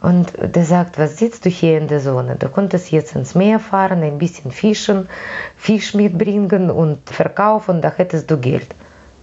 Und 0.00 0.32
der 0.40 0.64
sagt, 0.64 0.98
was 0.98 1.16
sitzt 1.16 1.44
du 1.44 1.50
hier 1.50 1.76
in 1.76 1.88
der 1.88 2.00
Sonne? 2.00 2.36
Du 2.36 2.48
konntest 2.48 2.92
jetzt 2.92 3.16
ins 3.16 3.34
Meer 3.34 3.58
fahren, 3.58 4.02
ein 4.02 4.18
bisschen 4.18 4.52
fischen, 4.52 5.08
Fisch 5.56 5.94
mitbringen 5.94 6.70
und 6.70 7.10
verkaufen, 7.10 7.82
da 7.82 7.90
hättest 7.90 8.30
du 8.30 8.38
Geld. 8.38 8.68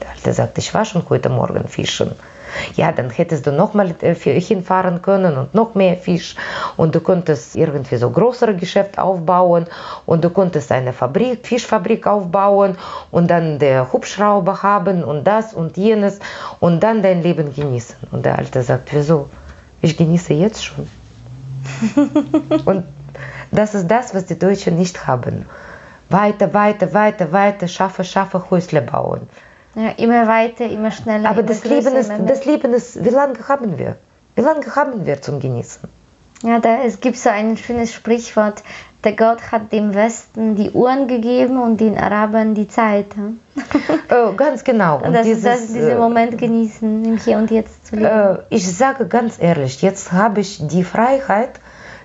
Der 0.01 0.09
Alte 0.09 0.33
sagt, 0.33 0.57
ich 0.57 0.73
war 0.73 0.83
schon 0.83 1.03
heute 1.09 1.29
Morgen 1.29 1.67
fischen. 1.69 2.11
Ja, 2.75 2.91
dann 2.91 3.09
hättest 3.09 3.47
du 3.47 3.51
nochmal 3.51 3.95
äh, 4.01 4.13
hinfahren 4.15 5.01
können 5.01 5.37
und 5.37 5.53
noch 5.53 5.75
mehr 5.75 5.97
Fisch 5.97 6.35
und 6.77 6.95
du 6.95 6.99
konntest 6.99 7.55
irgendwie 7.55 7.97
so 7.97 8.09
größere 8.09 8.55
Geschäft 8.55 8.97
aufbauen 8.97 9.65
und 10.05 10.23
du 10.23 10.29
konntest 10.29 10.71
eine 10.71 10.93
Fabrik, 10.93 11.45
Fischfabrik 11.45 12.07
aufbauen 12.07 12.77
und 13.11 13.29
dann 13.29 13.59
der 13.59 13.91
Hubschrauber 13.91 14.61
haben 14.63 15.03
und 15.03 15.25
das 15.25 15.53
und 15.53 15.77
jenes 15.77 16.19
und 16.59 16.81
dann 16.81 17.01
dein 17.01 17.21
Leben 17.23 17.53
genießen. 17.53 17.95
Und 18.11 18.25
der 18.25 18.37
Alte 18.37 18.61
sagt, 18.61 18.93
wieso? 18.93 19.29
Ich 19.85 19.97
genieße 19.97 20.33
jetzt 20.33 20.65
schon. 20.65 20.87
und 22.65 22.85
das 23.51 23.75
ist 23.75 23.87
das, 23.87 24.13
was 24.13 24.25
die 24.25 24.37
Deutschen 24.37 24.75
nicht 24.75 25.07
haben. 25.07 25.45
Weiter, 26.09 26.53
weiter, 26.53 26.93
weiter, 26.93 27.31
weiter, 27.31 27.67
schaffe, 27.67 28.03
schaffe, 28.03 28.49
Häusle 28.49 28.81
bauen. 28.81 29.21
Ja, 29.75 29.89
immer 29.91 30.27
weiter, 30.27 30.65
immer 30.65 30.91
schneller. 30.91 31.29
Aber 31.29 31.39
immer 31.39 31.49
das, 31.49 31.63
Leben 31.63 31.95
ist, 31.95 32.11
das 32.25 32.45
Leben 32.45 32.73
ist, 32.73 33.03
wie 33.03 33.09
lange 33.09 33.47
haben 33.47 33.77
wir? 33.77 33.97
Wie 34.35 34.41
lange 34.41 34.75
haben 34.75 35.05
wir 35.05 35.21
zum 35.21 35.39
Genießen? 35.39 35.89
Ja, 36.43 36.59
da, 36.59 36.83
es 36.83 36.99
gibt 36.99 37.17
so 37.17 37.29
ein 37.29 37.57
schönes 37.57 37.93
Sprichwort, 37.93 38.61
der 39.05 39.13
Gott 39.13 39.51
hat 39.51 39.71
dem 39.71 39.93
Westen 39.93 40.55
die 40.55 40.71
Uhren 40.71 41.07
gegeben 41.07 41.61
und 41.61 41.79
den 41.79 41.97
Arabern 41.97 42.55
die 42.55 42.67
Zeit. 42.67 43.07
oh, 44.11 44.33
ganz 44.33 44.63
genau. 44.63 44.99
Und, 44.99 45.13
das, 45.13 45.25
dieses, 45.25 45.43
das, 45.43 45.67
diesen 45.67 45.91
äh, 45.91 45.95
Moment 45.95 46.37
genießen, 46.37 47.05
im 47.05 47.17
Hier 47.17 47.37
und 47.37 47.51
Jetzt 47.51 47.87
zu 47.87 47.95
leben. 47.97 48.07
Äh, 48.07 48.37
ich 48.49 48.67
sage 48.75 49.07
ganz 49.07 49.39
ehrlich, 49.39 49.81
jetzt 49.83 50.11
habe 50.11 50.41
ich 50.41 50.59
die 50.67 50.83
Freiheit, 50.83 51.59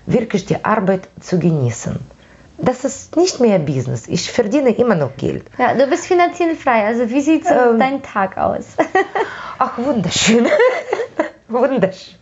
wirklich 0.06 0.44
die 0.44 0.62
Arbeit 0.64 1.08
zu 1.20 1.38
genießen. 1.38 1.98
Das 2.58 2.84
ist 2.84 3.16
nicht 3.16 3.40
mehr 3.40 3.58
Business. 3.58 4.06
Ich 4.06 4.30
verdiene 4.30 4.70
immer 4.70 4.94
noch 4.94 5.16
Geld. 5.16 5.46
Ja, 5.56 5.72
du 5.74 5.86
bist 5.86 6.06
finanziell 6.06 6.54
frei. 6.54 6.84
Also 6.84 7.08
wie 7.08 7.22
sieht 7.22 7.46
ähm, 7.46 7.78
dein 7.78 8.02
Tag 8.02 8.36
aus? 8.36 8.66
ach, 9.58 9.78
wunderschön. 9.78 10.46
wunderschön. 11.48 12.18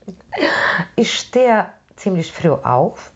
Ich 0.94 1.12
stehe 1.12 1.66
ziemlich 1.98 2.32
früh 2.32 2.50
auf 2.50 3.10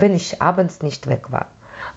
wenn 0.00 0.14
ich 0.14 0.40
abends 0.40 0.82
nicht 0.82 1.06
weg 1.08 1.30
war. 1.30 1.46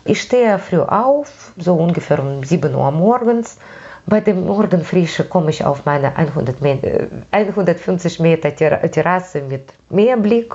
Ich 0.05 0.21
stehe 0.21 0.59
früh 0.59 0.79
auf, 0.79 1.51
so 1.57 1.75
ungefähr 1.75 2.19
um 2.19 2.43
7 2.43 2.73
Uhr 2.75 2.91
morgens. 2.91 3.57
Bei 4.05 4.19
dem 4.19 4.45
Morgenfrische 4.45 5.23
komme 5.23 5.49
ich 5.49 5.63
auf 5.63 5.85
meine 5.85 6.15
100 6.17 6.61
Meter, 6.61 7.07
150 7.31 8.19
Meter 8.19 8.53
Terrasse 8.53 9.41
mit 9.41 9.73
Meerblick, 9.89 10.53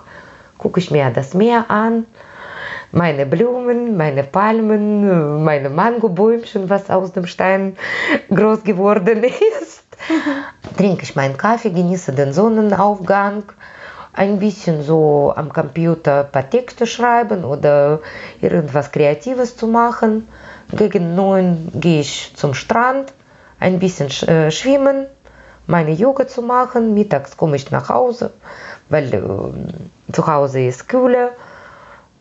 gucke 0.58 0.80
ich 0.80 0.90
mir 0.90 1.10
das 1.10 1.32
Meer 1.32 1.64
an, 1.70 2.04
meine 2.92 3.24
Blumen, 3.24 3.96
meine 3.96 4.22
Palmen, 4.22 5.44
meine 5.44 5.70
Mangobäumchen, 5.70 6.68
was 6.68 6.90
aus 6.90 7.12
dem 7.12 7.26
Stein 7.26 7.76
groß 8.34 8.64
geworden 8.64 9.24
ist. 9.62 9.84
Trinke 10.76 11.04
ich 11.04 11.16
meinen 11.16 11.38
Kaffee, 11.38 11.70
genieße 11.70 12.12
den 12.12 12.34
Sonnenaufgang 12.34 13.44
ein 14.18 14.40
bisschen 14.40 14.82
so 14.82 15.32
am 15.36 15.52
Computer 15.52 16.24
ein 16.24 16.32
paar 16.32 16.50
Texte 16.50 16.88
schreiben 16.88 17.44
oder 17.44 18.00
irgendwas 18.40 18.90
Kreatives 18.90 19.56
zu 19.56 19.68
machen. 19.68 20.26
Gegen 20.72 21.14
neun 21.14 21.68
gehe 21.72 22.00
ich 22.00 22.32
zum 22.34 22.52
Strand, 22.52 23.12
ein 23.60 23.78
bisschen 23.78 24.08
äh, 24.28 24.50
schwimmen, 24.50 25.06
meine 25.68 25.92
Yoga 25.92 26.26
zu 26.26 26.42
machen. 26.42 26.94
Mittags 26.94 27.36
komme 27.36 27.54
ich 27.54 27.70
nach 27.70 27.88
Hause, 27.90 28.32
weil 28.88 29.14
äh, 29.14 30.12
zu 30.12 30.26
Hause 30.26 30.62
ist 30.64 30.88
kühler. 30.88 31.30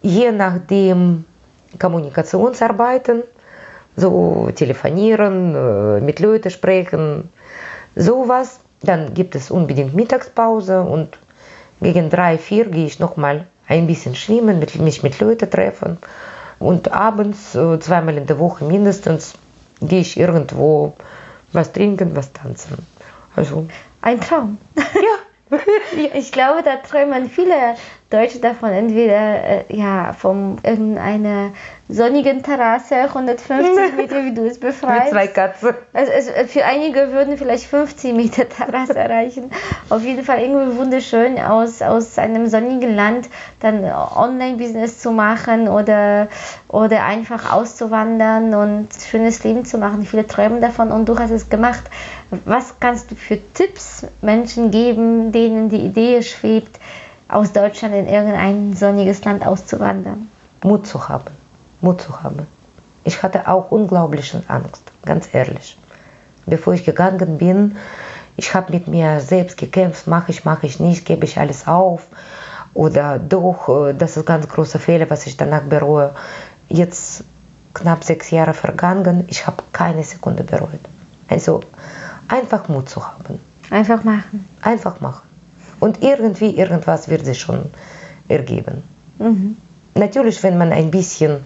Je 0.04 0.32
nachdem 0.32 1.26
Kommunikationsarbeiten, 1.80 3.24
so 3.96 4.52
telefonieren, 4.54 5.56
äh, 5.56 6.02
mit 6.02 6.20
Leuten 6.20 6.52
sprechen, 6.52 7.32
sowas. 7.96 8.60
Dann 8.84 9.16
gibt 9.16 9.34
es 9.34 9.50
unbedingt 9.50 9.96
Mittagspause 9.96 10.84
und 10.84 11.18
gegen 11.82 12.10
drei, 12.10 12.38
vier 12.38 12.66
gehe 12.66 12.86
ich 12.86 13.00
nochmal 13.00 13.48
ein 13.68 13.88
bisschen 13.88 14.16
schwimmen, 14.16 14.60
mit, 14.60 14.76
mich 14.76 15.04
mit 15.04 15.20
Leuten 15.20 15.50
treffen. 15.50 15.98
Und 16.60 16.92
abends, 16.92 17.54
äh, 17.56 17.80
zweimal 17.80 18.18
in 18.18 18.26
der 18.26 18.40
Woche 18.40 18.66
mindestens, 18.66 19.34
gehe 19.82 20.00
ich 20.00 20.18
irgendwo 20.18 20.96
was 21.54 21.72
trinken, 21.72 22.16
was 22.16 22.34
tanzen. 22.34 22.86
Also. 23.36 23.68
Ein 24.02 24.22
Traum. 24.22 24.58
Ja. 24.76 25.58
ich 26.14 26.32
glaube, 26.32 26.64
da 26.64 26.78
träumen 26.78 27.30
viele 27.30 27.76
Deutsche 28.10 28.40
davon, 28.40 28.70
entweder 28.72 29.44
äh, 29.44 29.64
ja, 29.68 30.14
von 30.14 30.60
irgendeiner 30.64 31.52
sonnigen 31.90 32.42
Terrasse, 32.42 32.96
150 32.96 33.96
Meter, 33.98 34.24
wie 34.24 34.34
du 34.34 34.46
es 34.46 34.58
befreist. 34.58 35.04
Mit 35.04 35.12
zwei 35.12 35.28
Katzen. 35.28 35.74
Also, 35.92 36.12
also 36.14 36.32
für 36.48 36.64
einige 36.64 37.12
würden 37.12 37.38
vielleicht 37.38 37.66
50 37.66 38.14
Meter 38.14 38.48
Terrasse 38.48 38.96
erreichen. 38.98 39.52
Auf 39.90 40.04
jeden 40.04 40.24
Fall 40.24 40.40
irgendwie 40.40 40.78
wunderschön 40.78 41.38
aus, 41.38 41.82
aus 41.82 42.18
einem 42.18 42.48
sonnigen 42.48 42.96
Land 42.96 43.28
dann 43.60 43.84
Online-Business 43.84 45.00
zu 45.00 45.12
machen 45.12 45.68
oder, 45.68 46.30
oder 46.70 47.04
einfach 47.04 47.52
auszuwandern 47.52 48.54
und 48.54 48.88
schönes 48.94 49.44
Leben 49.44 49.66
zu 49.66 49.78
machen. 49.80 50.06
Viele 50.06 50.26
träumen 50.26 50.62
davon 50.62 50.94
und 50.94 51.10
du 51.10 51.20
hast 51.20 51.32
es 51.32 51.50
gemacht. 51.50 51.84
Was 52.46 52.80
kannst 52.80 53.12
du 53.12 53.16
für 53.16 53.38
Tipps 53.54 54.08
Menschen 54.22 54.72
geben, 54.72 55.34
denen 55.34 55.68
die 55.68 55.82
Idee 55.82 56.22
schwebt, 56.22 56.80
aus 57.28 57.52
Deutschland 57.54 57.96
in 57.96 58.08
irgendein 58.08 58.76
sonniges 58.76 59.24
Land 59.24 59.46
auszuwandern? 59.46 60.30
Mut 60.64 60.88
zu 60.88 61.08
haben. 61.10 61.32
Mut 61.82 62.02
zu 62.02 62.24
haben. 62.24 62.48
Ich 63.04 63.24
hatte 63.24 63.48
auch 63.48 63.72
unglaubliche 63.72 64.42
Angst, 64.48 64.84
ganz 65.06 65.34
ehrlich. 65.34 65.78
Bevor 66.46 66.74
ich 66.74 66.84
gegangen 66.84 67.38
bin, 67.38 67.76
ich 68.36 68.54
habe 68.54 68.72
mit 68.74 68.88
mir 68.88 69.20
selbst 69.20 69.58
gekämpft, 69.58 70.08
mache 70.08 70.32
ich, 70.32 70.46
mache 70.46 70.66
ich 70.66 70.80
nicht, 70.80 71.06
gebe 71.06 71.26
ich 71.26 71.38
alles 71.38 71.68
auf 71.68 72.08
oder 72.74 73.18
doch, 73.18 73.70
äh, 73.70 73.94
das 73.94 74.18
ist 74.18 74.26
ganz 74.26 74.48
großer 74.48 74.80
Fehler, 74.80 75.10
was 75.10 75.26
ich 75.26 75.36
danach 75.36 75.64
bereue. 75.64 76.14
Jetzt 76.70 77.24
knapp 77.74 78.04
sechs 78.04 78.30
Jahre 78.30 78.54
vergangen, 78.54 79.26
ich 79.28 79.48
habe 79.48 79.64
keine 79.74 80.04
Sekunde 80.04 80.44
bereut. 80.44 80.80
Also 81.28 81.62
einfach 82.28 82.68
Mut 82.68 82.90
zu 82.90 83.06
haben. 83.06 83.40
Einfach 83.70 84.04
machen. 84.04 84.48
Einfach 84.62 85.00
machen. 85.02 85.27
Und 85.80 86.04
irgendwie, 86.04 86.58
irgendwas 86.58 87.10
wird 87.10 87.26
sich 87.26 87.40
schon 87.40 87.72
ergeben. 88.28 88.84
Mhm. 89.20 89.58
Natürlich, 89.96 90.44
wenn 90.44 90.58
man 90.58 90.72
ein 90.72 90.92
bisschen 90.92 91.46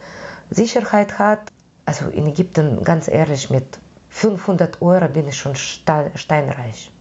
Sicherheit 0.49 1.19
hat, 1.19 1.49
also 1.85 2.09
in 2.09 2.27
Ägypten, 2.27 2.83
ganz 2.83 3.07
ehrlich, 3.07 3.49
mit 3.49 3.79
500 4.09 4.81
Euro 4.81 5.07
bin 5.07 5.27
ich 5.27 5.37
schon 5.37 5.55
steinreich. 5.55 6.91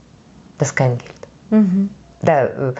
Das 0.59 0.68
ist 0.68 0.76
kein 0.76 0.99
Geld. 0.99 1.12
Mhm. 1.51 1.91
Da 2.22 2.45
äh, 2.45 2.72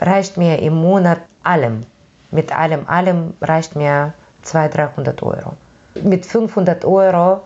reicht 0.00 0.36
mir 0.36 0.58
im 0.60 0.74
Monat 0.74 1.20
allem, 1.42 1.82
mit 2.30 2.56
allem, 2.56 2.88
allem 2.88 3.34
reicht 3.40 3.76
mir 3.76 4.12
200, 4.42 4.96
300 4.96 5.22
Euro. 5.22 5.56
Mit 6.02 6.24
500 6.24 6.84
Euro, 6.84 7.42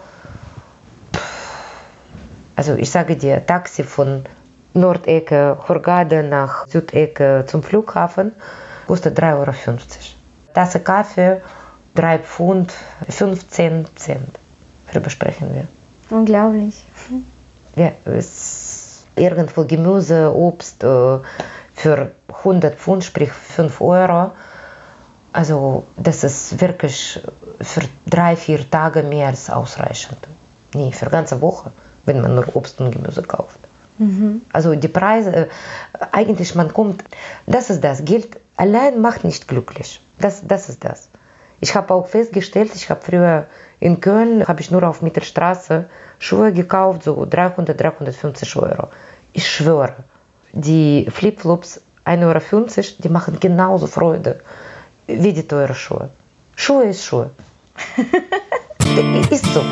also 2.56 2.74
ich 2.74 2.90
sage 2.90 3.16
dir, 3.16 3.44
Taxi 3.44 3.82
von 3.82 4.24
Nordecke 4.74 5.58
Hurghada 5.68 6.22
nach 6.22 6.66
Südecke 6.66 7.44
zum 7.46 7.62
Flughafen 7.62 8.32
kostet 8.86 9.18
3,50 9.18 9.38
Euro. 9.38 9.52
Tasse 10.52 10.80
Kaffee 10.80 11.40
3 11.94 12.18
Pfund 12.18 12.72
15 13.08 13.86
Cent. 13.96 14.38
Darüber 14.92 15.10
sprechen 15.10 15.54
wir. 15.54 15.68
Unglaublich. 16.16 16.84
Ja, 17.76 17.92
es 18.04 19.04
irgendwo 19.16 19.64
Gemüse, 19.64 20.34
Obst 20.34 20.82
äh, 20.82 21.18
für 21.74 22.10
100 22.28 22.74
Pfund, 22.76 23.04
sprich 23.04 23.30
5 23.30 23.80
Euro. 23.80 24.32
Also 25.32 25.84
das 25.96 26.22
ist 26.22 26.60
wirklich 26.60 27.20
für 27.60 27.80
drei, 28.06 28.36
vier 28.36 28.68
Tage 28.70 29.02
mehr 29.02 29.28
als 29.28 29.50
ausreichend. 29.50 30.18
Nee, 30.74 30.92
für 30.92 31.10
ganze 31.10 31.40
Woche, 31.40 31.72
wenn 32.04 32.20
man 32.20 32.34
nur 32.34 32.54
Obst 32.54 32.80
und 32.80 32.92
Gemüse 32.92 33.22
kauft. 33.22 33.58
Mhm. 33.98 34.42
Also 34.52 34.74
die 34.74 34.88
Preise, 34.88 35.34
äh, 35.34 35.48
eigentlich 36.12 36.54
man 36.54 36.72
kommt, 36.72 37.04
das 37.46 37.70
ist 37.70 37.82
das, 37.82 38.04
Geld 38.04 38.36
allein 38.56 39.00
macht 39.00 39.24
nicht 39.24 39.48
glücklich. 39.48 40.00
Das, 40.18 40.46
das 40.46 40.68
ist 40.68 40.84
das. 40.84 41.10
Ich 41.60 41.74
habe 41.74 41.94
auch 41.94 42.06
festgestellt, 42.06 42.72
ich 42.74 42.90
habe 42.90 43.00
früher 43.02 43.46
in 43.80 44.00
Köln, 44.00 44.46
habe 44.46 44.60
ich 44.60 44.70
nur 44.70 44.82
auf 44.82 45.02
Mittelstraße 45.02 45.88
Schuhe 46.18 46.52
gekauft, 46.52 47.04
so 47.04 47.26
300, 47.28 47.80
350 47.80 48.56
Euro. 48.56 48.88
Ich 49.32 49.48
schwöre, 49.48 49.94
die 50.52 51.06
Flipflops 51.10 51.80
1,50 52.04 52.22
Euro, 52.22 52.86
die 52.98 53.08
machen 53.08 53.40
genauso 53.40 53.86
Freude 53.86 54.40
wie 55.06 55.32
die 55.32 55.46
teuren 55.46 55.74
Schuhe. 55.74 56.10
Schuhe 56.56 56.84
ist 56.84 57.04
Schuhe. 57.04 57.30
ist 59.30 59.46
so. 59.52 59.62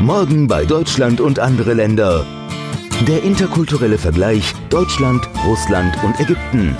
Morgen 0.00 0.46
bei 0.46 0.64
Deutschland 0.64 1.20
und 1.20 1.38
andere 1.38 1.74
Länder. 1.74 2.24
Der 3.04 3.22
interkulturelle 3.22 3.98
Vergleich 3.98 4.54
Deutschland, 4.70 5.28
Russland 5.44 6.02
und 6.02 6.18
Ägypten. 6.18 6.74